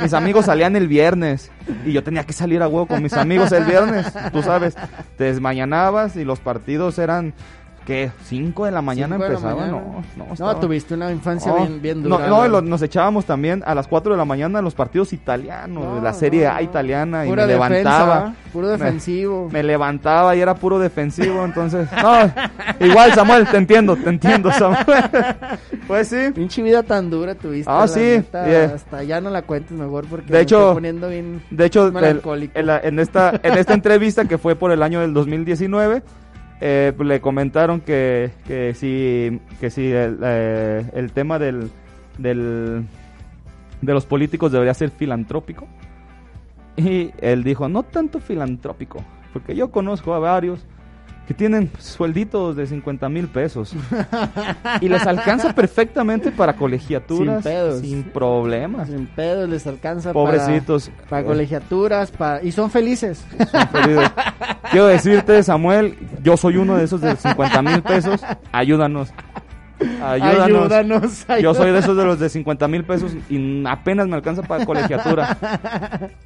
[0.00, 1.50] mis amigos salían el viernes
[1.84, 4.76] y yo tenía que salir a huevo con mis amigos el viernes, tú sabes,
[5.18, 7.34] te desmañanabas y los partidos eran,
[7.86, 8.10] ¿qué?
[8.24, 9.66] ¿Cinco de la mañana de la mañana.
[9.68, 12.26] No, no, No, tuviste una infancia bien, dura.
[12.26, 12.48] no, y ¿no?
[12.48, 16.12] lo- nos echábamos también a las 4 de la mañana los partidos italianos, No, la
[16.12, 18.34] Serie A italiana y me defensa, levantaba.
[18.52, 19.48] puro defensivo.
[19.50, 24.84] Me levantaba y era puro defensivo, entonces, no, igual Samuel, te entiendo, te entiendo Samuel.
[25.86, 27.70] Pues sí, Pinche vida tan dura tuviste.
[27.72, 28.64] Ah, sí, neta, yeah.
[28.74, 31.42] Hasta ya no la cuentes mejor porque De me hecho- estoy poniendo bien.
[31.48, 35.00] De hecho, el- en, la- en esta, en esta entrevista que fue por el año
[35.00, 36.02] del 2019,
[36.60, 41.70] eh, le comentaron que, que si, que si el, eh, el tema del,
[42.18, 42.84] del,
[43.82, 45.66] de los políticos debería ser filantrópico.
[46.76, 49.02] Y él dijo, no tanto filantrópico,
[49.32, 50.66] porque yo conozco a varios
[51.26, 53.74] que tienen suelditos de 50 mil pesos
[54.80, 57.80] y les alcanza perfectamente para colegiaturas Sin pedos.
[57.80, 58.88] sin problemas.
[58.88, 60.88] Sin pedos les alcanza Pobrecitos.
[60.88, 63.24] para, para colegiaturas para, y son felices.
[63.50, 64.10] son felices.
[64.70, 68.20] Quiero decirte, Samuel, yo soy uno de esos de 50 mil pesos.
[68.52, 69.12] Ayúdanos.
[70.02, 70.70] Ayúdanos.
[70.72, 71.26] Ayúdanos.
[71.42, 71.84] Yo soy de ayúdanos.
[71.84, 75.36] esos de los de 50 mil pesos y apenas me alcanza para colegiatura.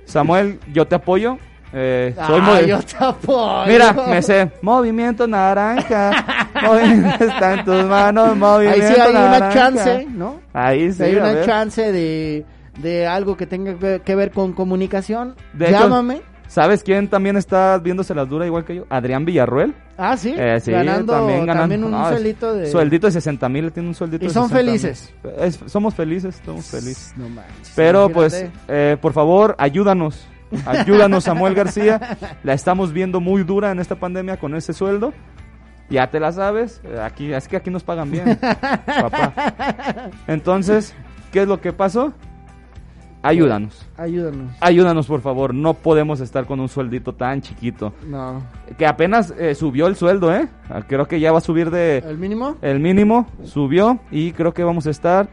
[0.05, 1.38] Samuel, yo te apoyo.
[1.72, 3.66] Eh, soy Ah, yo te apoyo.
[3.72, 4.50] Mira, me sé.
[4.62, 6.48] Movimiento naranja.
[6.62, 8.36] Movimiento está en tus manos.
[8.36, 10.40] Movimiento Ahí sí hay una chance, ¿no?
[10.52, 11.02] Ahí sí.
[11.02, 11.46] hay una ver.
[11.46, 12.44] chance de,
[12.78, 15.34] de algo que tenga que- que ver con comunicación.
[15.52, 16.22] De hecho, Llámame.
[16.48, 18.84] ¿Sabes quién también está viéndose las duras igual que yo?
[18.90, 19.72] Adrián Villarruel.
[19.96, 20.34] Ah, sí.
[20.36, 21.74] Eh, sí, ganando también ganando.
[21.86, 22.66] un No, es- sueldito de.
[22.68, 24.66] Sueldito de 60 mil, tiene un sueldito Y de son 60,000.
[24.80, 25.14] felices.
[25.38, 27.14] Es- somos felices, somos felices.
[27.16, 27.72] No manches.
[27.76, 30.26] Pero pues, eh, por favor, ayúdanos.
[30.66, 32.18] Ayúdanos, Samuel García.
[32.42, 35.12] La estamos viendo muy dura en esta pandemia con ese sueldo.
[35.88, 36.80] Ya te la sabes.
[37.03, 38.38] Aquí, es que aquí nos pagan bien,
[38.86, 39.32] papá.
[40.26, 40.94] Entonces,
[41.32, 42.12] ¿qué es lo que pasó?
[43.22, 43.86] Ayúdanos.
[43.98, 44.53] Ayúdanos.
[44.61, 45.53] Ayúdanos, por favor.
[45.53, 47.92] No podemos estar con un sueldito tan chiquito.
[48.07, 48.42] No.
[48.78, 50.48] Que apenas eh, subió el sueldo, ¿eh?
[50.70, 51.98] Ah, Creo que ya va a subir de...
[51.98, 52.57] ¿El mínimo?
[52.62, 55.28] El mínimo subió y creo que vamos a estar,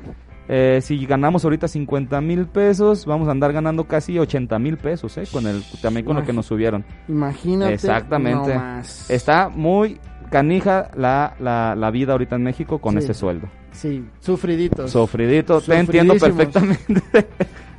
[0.49, 5.17] eh, si ganamos ahorita 50 mil pesos, vamos a andar ganando casi 80 mil pesos,
[5.17, 5.23] ¿eh?
[5.31, 6.85] Con el, también con lo que nos subieron.
[7.07, 7.73] Imagínate.
[7.73, 8.53] Exactamente.
[8.53, 9.09] no más.
[9.09, 9.99] Está muy
[10.31, 12.99] canija la, la, la vida ahorita en México con Sí.
[12.99, 13.47] ese sueldo.
[13.71, 14.89] Sí, sufriditos.
[14.91, 17.01] Sofridito, te entiendo perfectamente.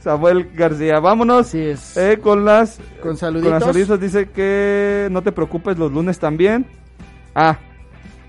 [0.01, 1.01] Samuel García.
[1.01, 1.97] Vámonos Así es.
[1.97, 3.51] eh, con las Con con saluditos.
[3.53, 4.01] las saluditos.
[4.01, 6.67] Dice que no te preocupes los lunes también.
[7.35, 7.59] Ah,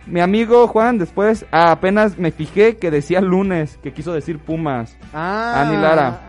[0.09, 4.97] mi amigo Juan después ah, apenas me fijé que decía lunes, que quiso decir Pumas.
[5.13, 5.61] Ah.
[5.61, 6.21] Ani Lara.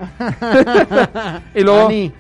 [1.55, 2.13] Y luego Ani.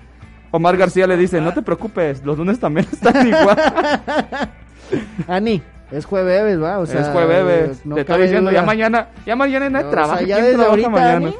[0.50, 3.56] Omar García le dice, no te preocupes, los lunes también están igual.
[5.28, 6.78] Ani, es jueves, ¿va?
[6.78, 7.86] O sea, es jueves.
[7.86, 10.18] no te estoy diciendo, ya mañana, ya mañana no hay O trabajo.
[10.18, 11.16] sea, ya ¿Quién desde ahorita, mañana?
[11.28, 11.36] Ani,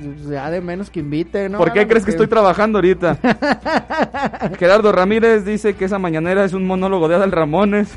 [0.00, 1.58] pues, ya de menos que invite, ¿no?
[1.58, 3.16] ¿Por qué crees que estoy trabajando ahorita?
[4.58, 7.94] Gerardo Ramírez dice que esa mañanera es un monólogo de Adal Ramones.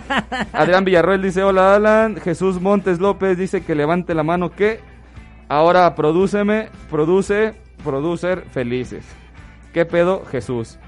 [0.52, 2.16] Adrián Villarroel dice, hola Alan.
[2.16, 4.80] Jesús Montes López dice que levante la mano que
[5.48, 9.04] ahora prodúceme, produce, producer felices.
[9.72, 10.78] ¿Qué pedo, Jesús?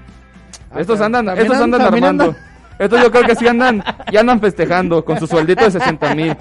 [0.71, 2.23] Ah, Estos andan, estos an- andan armando.
[2.25, 2.37] andan-
[2.79, 6.35] Estos yo creo que sí andan, ya andan festejando con su sueldito de 60 mil.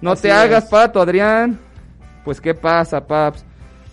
[0.00, 0.70] No Así te hagas, es.
[0.70, 1.58] pato, Adrián.
[2.24, 3.44] Pues, ¿qué pasa, paps?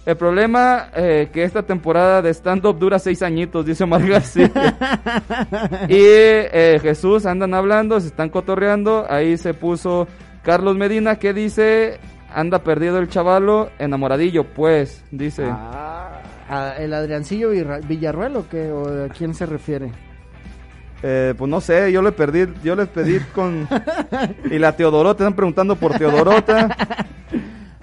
[0.04, 4.50] El problema eh, que esta temporada de stand-up dura seis añitos, dice Omar García.
[5.88, 9.06] y eh, Jesús andan hablando, se están cotorreando.
[9.08, 10.08] Ahí se puso
[10.44, 12.00] Carlos Medina que dice,
[12.34, 15.46] anda perdido el chavalo, enamoradillo, pues, dice.
[15.48, 17.52] Ah, ah, ¿El Adriancillo
[17.88, 18.72] Villarruel o qué?
[18.72, 19.92] ¿O a quién se refiere?
[21.04, 23.68] Eh, pues no sé, yo le perdí, yo les pedí con...
[24.52, 26.76] y la Teodorota, están preguntando por Teodorota.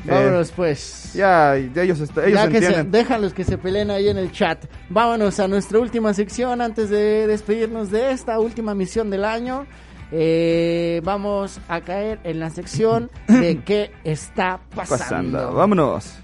[0.09, 1.13] Vámonos pues.
[1.15, 4.33] Ya, ya ellos, est- ellos Ya que se, déjalos que se peleen ahí en el
[4.33, 4.65] chat.
[4.89, 9.67] Vámonos a nuestra última sección antes de despedirnos de esta última misión del año.
[10.11, 14.99] Eh, vamos a caer en la sección de qué está pasando.
[15.39, 15.53] Pasando.
[15.53, 16.15] Vámonos.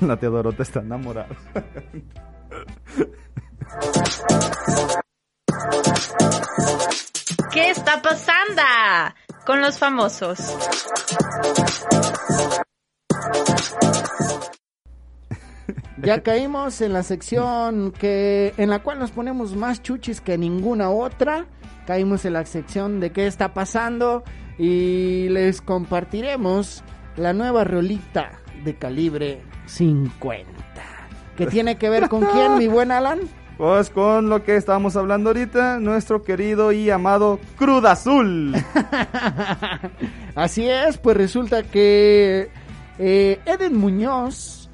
[0.00, 1.28] La Teodorota está enamorada.
[7.52, 8.62] ¿Qué está pasando
[9.48, 10.38] con los famosos?
[16.02, 20.90] Ya caímos en la sección que en la cual nos ponemos más chuchis que ninguna
[20.90, 21.46] otra.
[21.86, 24.22] Caímos en la sección de qué está pasando
[24.58, 26.84] y les compartiremos
[27.16, 28.32] la nueva rolita
[28.64, 30.44] de calibre 50.
[31.38, 33.20] ¿Que tiene que ver con quién, mi buen Alan?
[33.58, 38.54] Pues con lo que estábamos hablando ahorita, nuestro querido y amado Cruz Azul.
[40.36, 42.50] Así es, pues resulta que
[43.00, 44.70] eh, Eden Muñoz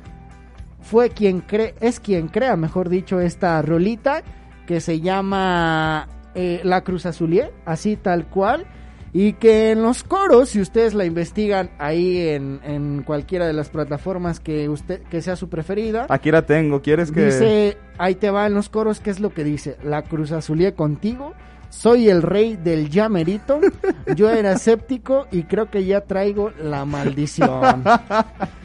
[0.82, 4.22] fue quien cree, es quien crea, mejor dicho, esta rolita
[4.66, 8.66] que se llama eh, La Cruz Azulié, así tal cual.
[9.14, 13.70] Y que en los coros, si ustedes la investigan ahí en, en cualquiera de las
[13.70, 17.26] plataformas que usted que sea su preferida, Aquí la tengo, ¿quieres que...?
[17.26, 19.76] Dice, ahí te va en los coros, ¿qué es lo que dice?
[19.84, 21.34] La Cruz Azulié contigo,
[21.70, 23.60] soy el rey del llamerito,
[24.16, 27.82] yo era escéptico y creo que ya traigo la maldición.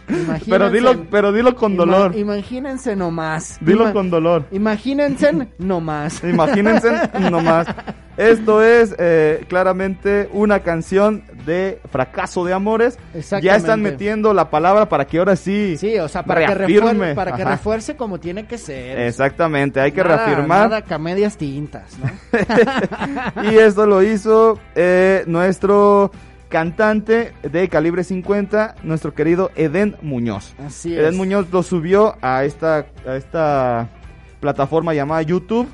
[0.09, 2.15] Imagínense- Pero dilo, pero dilo con ima- dolor.
[2.17, 3.57] imagínense nomás.
[3.61, 4.45] Dilo Ima- con dolor.
[4.51, 6.23] Imagínense nomás.
[6.23, 6.89] Imagínense
[7.29, 7.67] nomás.
[8.19, 12.97] Esto es eh, claramente una canción de fracaso de amores.
[13.13, 13.57] Ya Exactamente.
[13.57, 15.77] están metiendo la palabra para que ahora sí.
[15.77, 17.51] Sí, o sea, para, que, refuerce, para que Ajá.
[17.51, 18.99] refuerce como tiene que ser.
[18.99, 20.69] Exactamente, hay que Nada- reafirmar.
[20.69, 22.09] Nada camedias tintas, ¿no?
[23.51, 26.11] y esto lo hizo eh, nuestro
[26.49, 30.53] cantante de calibre 50, nuestro querido Eden Muñoz.
[30.65, 30.99] Así es.
[30.99, 33.87] Eden Muñoz lo subió a esta, a esta
[34.39, 35.67] plataforma llamada YouTube,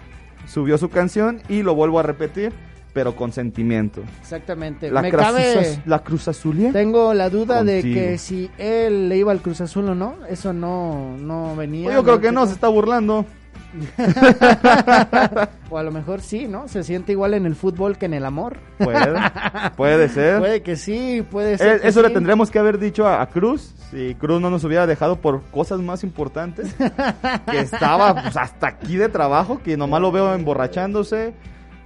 [0.48, 2.52] subió su canción y lo vuelvo a repetir,
[2.94, 4.02] pero con sentimiento.
[4.22, 4.90] Exactamente.
[4.90, 5.60] La, Me Cruz cabe...
[5.60, 6.72] Azul- la Cruz Azulia.
[6.72, 8.00] Tengo la duda de Contigo.
[8.02, 11.86] que si él le iba al Cruz Azul o no, eso no, no venía.
[11.86, 13.26] Pues yo creo que no, se está burlando.
[15.70, 16.68] O a lo mejor sí, ¿no?
[16.68, 18.58] Se siente igual en el fútbol que en el amor.
[18.78, 19.14] Puede,
[19.76, 20.40] puede ser.
[20.40, 21.78] Puede que sí, puede ser.
[21.78, 24.64] Eh, que eso le tendremos que haber dicho a, a Cruz si Cruz no nos
[24.64, 26.76] hubiera dejado por cosas más importantes.
[27.50, 31.34] que estaba pues, hasta aquí de trabajo, que nomás lo veo emborrachándose,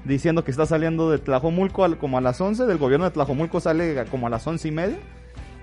[0.04, 2.66] diciendo que está saliendo de Tlajomulco al- como a las 11.
[2.66, 4.98] Del gobierno de Tlajomulco sale como a las once y media.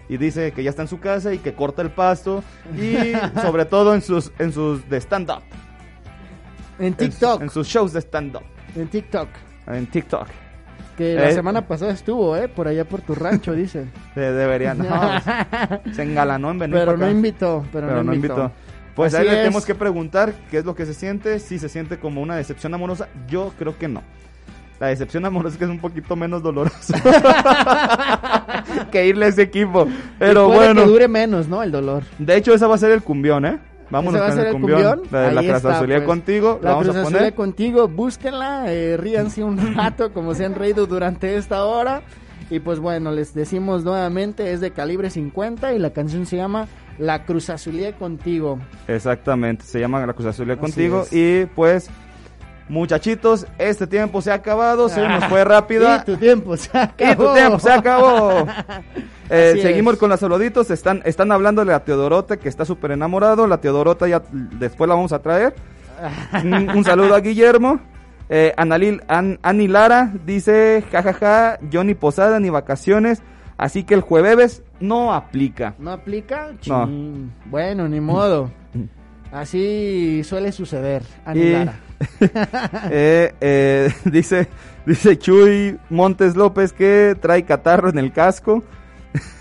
[0.08, 2.42] Y dice que ya está en su casa y que corta el pasto.
[2.80, 3.12] Y
[3.42, 5.42] sobre todo en sus, en sus de stand-up.
[5.42, 5.65] En
[6.78, 7.42] En, TikTok.
[7.42, 8.42] en sus shows de stand-up.
[8.74, 9.28] En TikTok.
[9.66, 10.26] En TikTok.
[10.96, 11.34] Que la Eh.
[11.34, 12.48] semana pasada estuvo, ¿eh?
[12.48, 13.84] Por allá por tu rancho, dice.
[14.14, 14.78] De- deberían.
[14.78, 14.84] no,
[15.92, 17.10] se engalanó en venir pero no acá.
[17.12, 17.64] invitó.
[17.72, 18.50] Pero, pero no invitó.
[18.94, 21.68] Pues Así ahí le tenemos que preguntar qué es lo que se siente, si se
[21.68, 23.08] siente como una decepción amorosa.
[23.28, 24.02] Yo creo que no.
[24.80, 26.94] La decepción amorosa es que es un poquito menos doloroso
[28.90, 29.86] que irle a ese equipo.
[30.18, 31.62] Pero Y puede bueno, que dure menos, ¿no?
[31.62, 32.04] El dolor.
[32.18, 33.58] de hecho esa va a ser el cumbión, ¿eh?
[33.90, 34.80] Vámonos ¿Ese va a con ser el cumbión.
[35.00, 35.02] cumbión?
[35.12, 36.06] La de la Cruz está, Azulía pues.
[36.08, 36.58] contigo.
[36.62, 37.34] La, La vamos Cruz a Azulía poner.
[37.34, 42.02] contigo, búsquenla, eh, ríanse un rato como se han reído durante esta hora.
[42.50, 46.68] Y pues bueno, les decimos nuevamente, es de calibre 50 y la canción se llama
[46.98, 48.58] La Cruz Azulía contigo.
[48.86, 51.04] Exactamente, se llama La Cruz Azul Así contigo.
[51.10, 51.90] Y pues,
[52.68, 55.98] muchachitos, este tiempo se ha acabado, se nos fue rápida.
[56.02, 57.12] Y tu tiempo se acabó.
[57.12, 58.46] Y tu tiempo se acabó.
[59.28, 59.98] Eh, seguimos es.
[59.98, 60.70] con los saluditos.
[60.70, 63.48] Están, están hablándole a Teodorota que está súper enamorado.
[63.48, 65.52] La Teodorota ya después la vamos a traer.
[66.44, 67.80] un, un saludo a Guillermo.
[68.28, 73.20] Eh, Analil, An- Ani Lara dice: jajaja, yo ni posada ni vacaciones.
[73.58, 75.74] Así que el jueves no aplica.
[75.80, 76.52] ¿No aplica?
[76.68, 76.88] No.
[77.46, 78.52] Bueno, ni modo.
[79.36, 81.02] Así suele suceder.
[81.24, 81.80] Anilara.
[82.90, 84.48] Eh, eh, dice,
[84.84, 88.64] dice Chuy Montes López que trae catarro en el casco.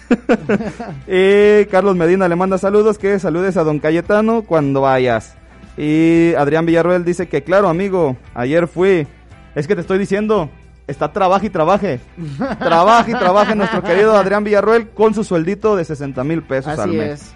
[1.08, 5.36] y Carlos Medina le manda saludos, que saludes a don Cayetano cuando vayas.
[5.78, 9.08] Y Adrián Villarroel dice que claro amigo, ayer fui.
[9.54, 10.50] Es que te estoy diciendo,
[10.88, 12.00] está trabaje y trabaje.
[12.60, 16.92] Trabaje y trabaje nuestro querido Adrián Villarroel con su sueldito de 60 mil pesos al
[16.92, 17.22] mes.
[17.22, 17.35] es.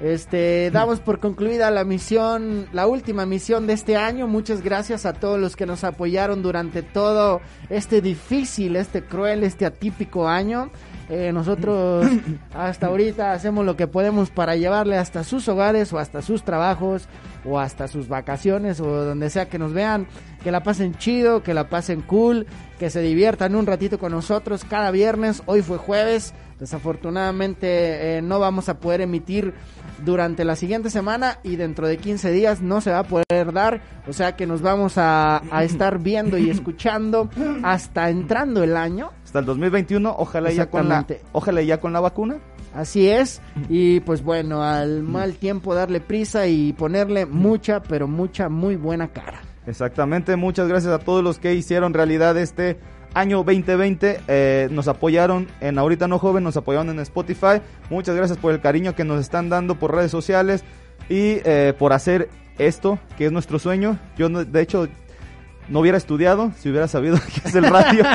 [0.00, 4.26] Este, damos por concluida la misión, la última misión de este año.
[4.26, 9.66] Muchas gracias a todos los que nos apoyaron durante todo este difícil, este cruel, este
[9.66, 10.70] atípico año.
[11.10, 12.06] Eh, nosotros
[12.54, 17.06] hasta ahorita hacemos lo que podemos para llevarle hasta sus hogares o hasta sus trabajos
[17.44, 20.06] o hasta sus vacaciones o donde sea que nos vean,
[20.42, 22.46] que la pasen chido, que la pasen cool,
[22.78, 25.42] que se diviertan un ratito con nosotros cada viernes.
[25.46, 29.52] Hoy fue jueves, desafortunadamente eh, no vamos a poder emitir
[30.04, 33.80] durante la siguiente semana y dentro de 15 días no se va a poder dar,
[34.08, 37.28] o sea que nos vamos a, a estar viendo y escuchando
[37.62, 39.10] hasta entrando el año.
[39.24, 42.38] Hasta el 2021, ojalá ya con la, ojalá ya con la vacuna.
[42.74, 48.48] Así es, y pues bueno, al mal tiempo darle prisa y ponerle mucha, pero mucha,
[48.48, 49.40] muy buena cara.
[49.66, 52.78] Exactamente, muchas gracias a todos los que hicieron realidad este
[53.14, 54.20] año 2020.
[54.28, 57.60] eh, nos apoyaron en Ahorita No Joven, nos apoyaron en Spotify.
[57.88, 60.64] Muchas gracias por el cariño que nos están dando por redes sociales
[61.08, 63.98] y eh, por hacer esto, que es nuestro sueño.
[64.16, 64.88] Yo, de hecho,
[65.68, 68.04] no hubiera estudiado si hubiera sabido que es el radio.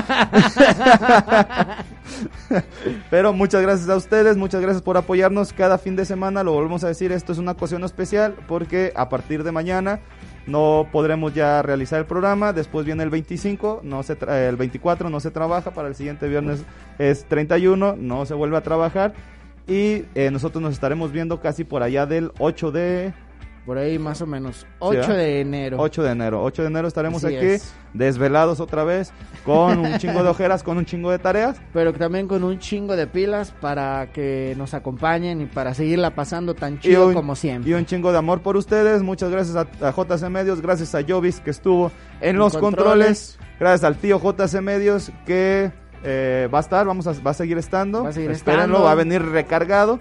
[3.10, 6.44] Pero muchas gracias a ustedes, muchas gracias por apoyarnos cada fin de semana.
[6.44, 10.00] Lo volvemos a decir, esto es una ocasión especial porque a partir de mañana
[10.48, 12.54] no podremos ya realizar el programa.
[12.54, 15.72] Después viene el 25, no se tra- el 24 no se trabaja.
[15.72, 16.64] Para el siguiente viernes
[17.00, 19.14] es 31, no se vuelve a trabajar.
[19.68, 23.14] Y eh, nosotros nos estaremos viendo casi por allá del 8 de
[23.66, 25.16] Por ahí más o menos, 8 ¿verdad?
[25.18, 25.78] de enero.
[25.80, 26.44] 8 de enero.
[26.44, 27.74] 8 de enero estaremos Así aquí es.
[27.94, 29.12] desvelados otra vez
[29.44, 31.58] con un chingo de ojeras, con un chingo de tareas.
[31.74, 36.54] pero también con un chingo de pilas para que nos acompañen y para seguirla pasando
[36.54, 37.72] tan chido un- como siempre.
[37.72, 39.02] Y un chingo de amor por ustedes.
[39.02, 41.92] Muchas gracias a, a JC Medios, gracias a Jovis que estuvo
[42.22, 43.38] en En los controles.
[43.38, 43.40] controles.
[43.60, 45.72] Gracias al tío JC Medios que
[46.04, 48.04] eh, va a estar, vamos a, va a seguir estando.
[48.04, 48.84] Va a seguir Espérenlo, estando.
[48.84, 50.00] va a venir recargado.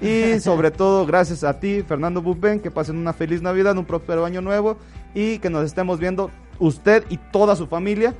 [0.00, 4.24] Y sobre todo, gracias a ti, Fernando Bupen, que pasen una feliz Navidad, un próspero
[4.24, 4.76] año nuevo
[5.14, 8.14] y que nos estemos viendo usted y toda su familia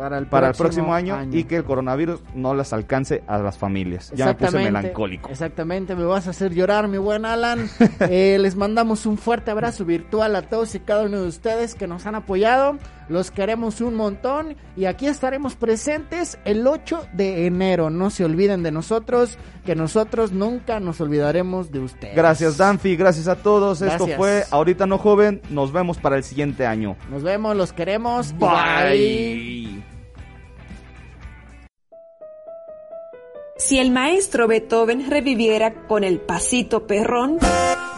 [0.00, 3.58] para el, para el próximo año, y que el coronavirus no las alcance a las
[3.58, 4.10] familias.
[4.16, 5.28] Ya me puse melancólico.
[5.28, 7.68] Exactamente, me vas a hacer llorar, mi buen Alan.
[8.08, 11.86] Eh, les mandamos un fuerte abrazo virtual a todos y cada uno de ustedes que
[11.86, 12.78] nos han apoyado.
[13.10, 17.90] Los queremos un montón y aquí estaremos presentes el 8 de enero.
[17.90, 19.36] No se olviden de nosotros,
[19.66, 22.14] que nosotros nunca nos olvidaremos de ustedes.
[22.14, 23.82] Gracias Danfi, gracias a todos.
[23.82, 25.42] Esto fue Ahorita No Joven.
[25.50, 26.96] Nos vemos para el siguiente año.
[27.10, 28.30] Nos vemos, los queremos.
[28.30, 29.84] y Bye.
[33.56, 37.38] Si el maestro Beethoven reviviera con el pasito perrón,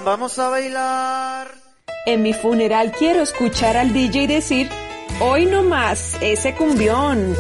[0.06, 1.48] Vamos a bailar.
[2.06, 4.68] en mi funeral quiero escuchar al DJ decir,
[5.20, 7.36] hoy no más ese cumbión.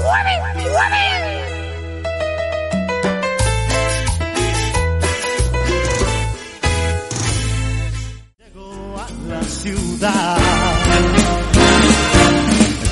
[8.38, 10.38] Llegó a la ciudad.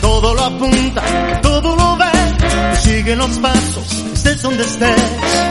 [0.00, 1.02] Todo lo apunta,
[1.42, 2.76] todo lo ve.
[2.80, 5.02] Sigue los pasos, estés donde estés.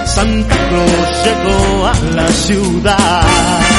[0.05, 3.78] Santa Claus llegó a la ciudad.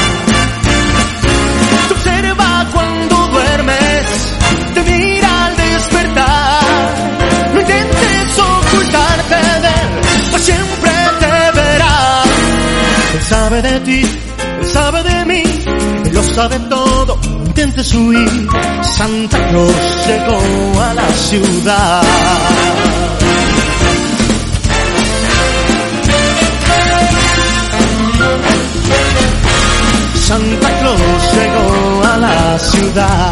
[13.61, 14.01] De ti,
[14.59, 15.43] él sabe de mí,
[16.05, 18.47] él lo sabe todo, intentes huir.
[18.81, 22.01] Santa Claus llegó a la ciudad.
[30.27, 33.31] Santa Claus llegó a la ciudad.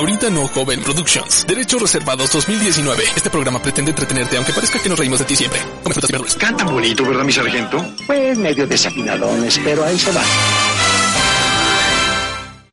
[0.00, 1.46] Ahorita no, joven Productions.
[1.46, 3.04] Derechos reservados 2019.
[3.14, 5.60] Este programa pretende entretenerte, aunque parezca que nos reímos de ti siempre.
[5.82, 6.38] Come frutas y.
[6.38, 7.84] Cantan bonito, ¿verdad, mi sargento?
[8.06, 10.22] Pues medio desafinadones, pero ahí se va.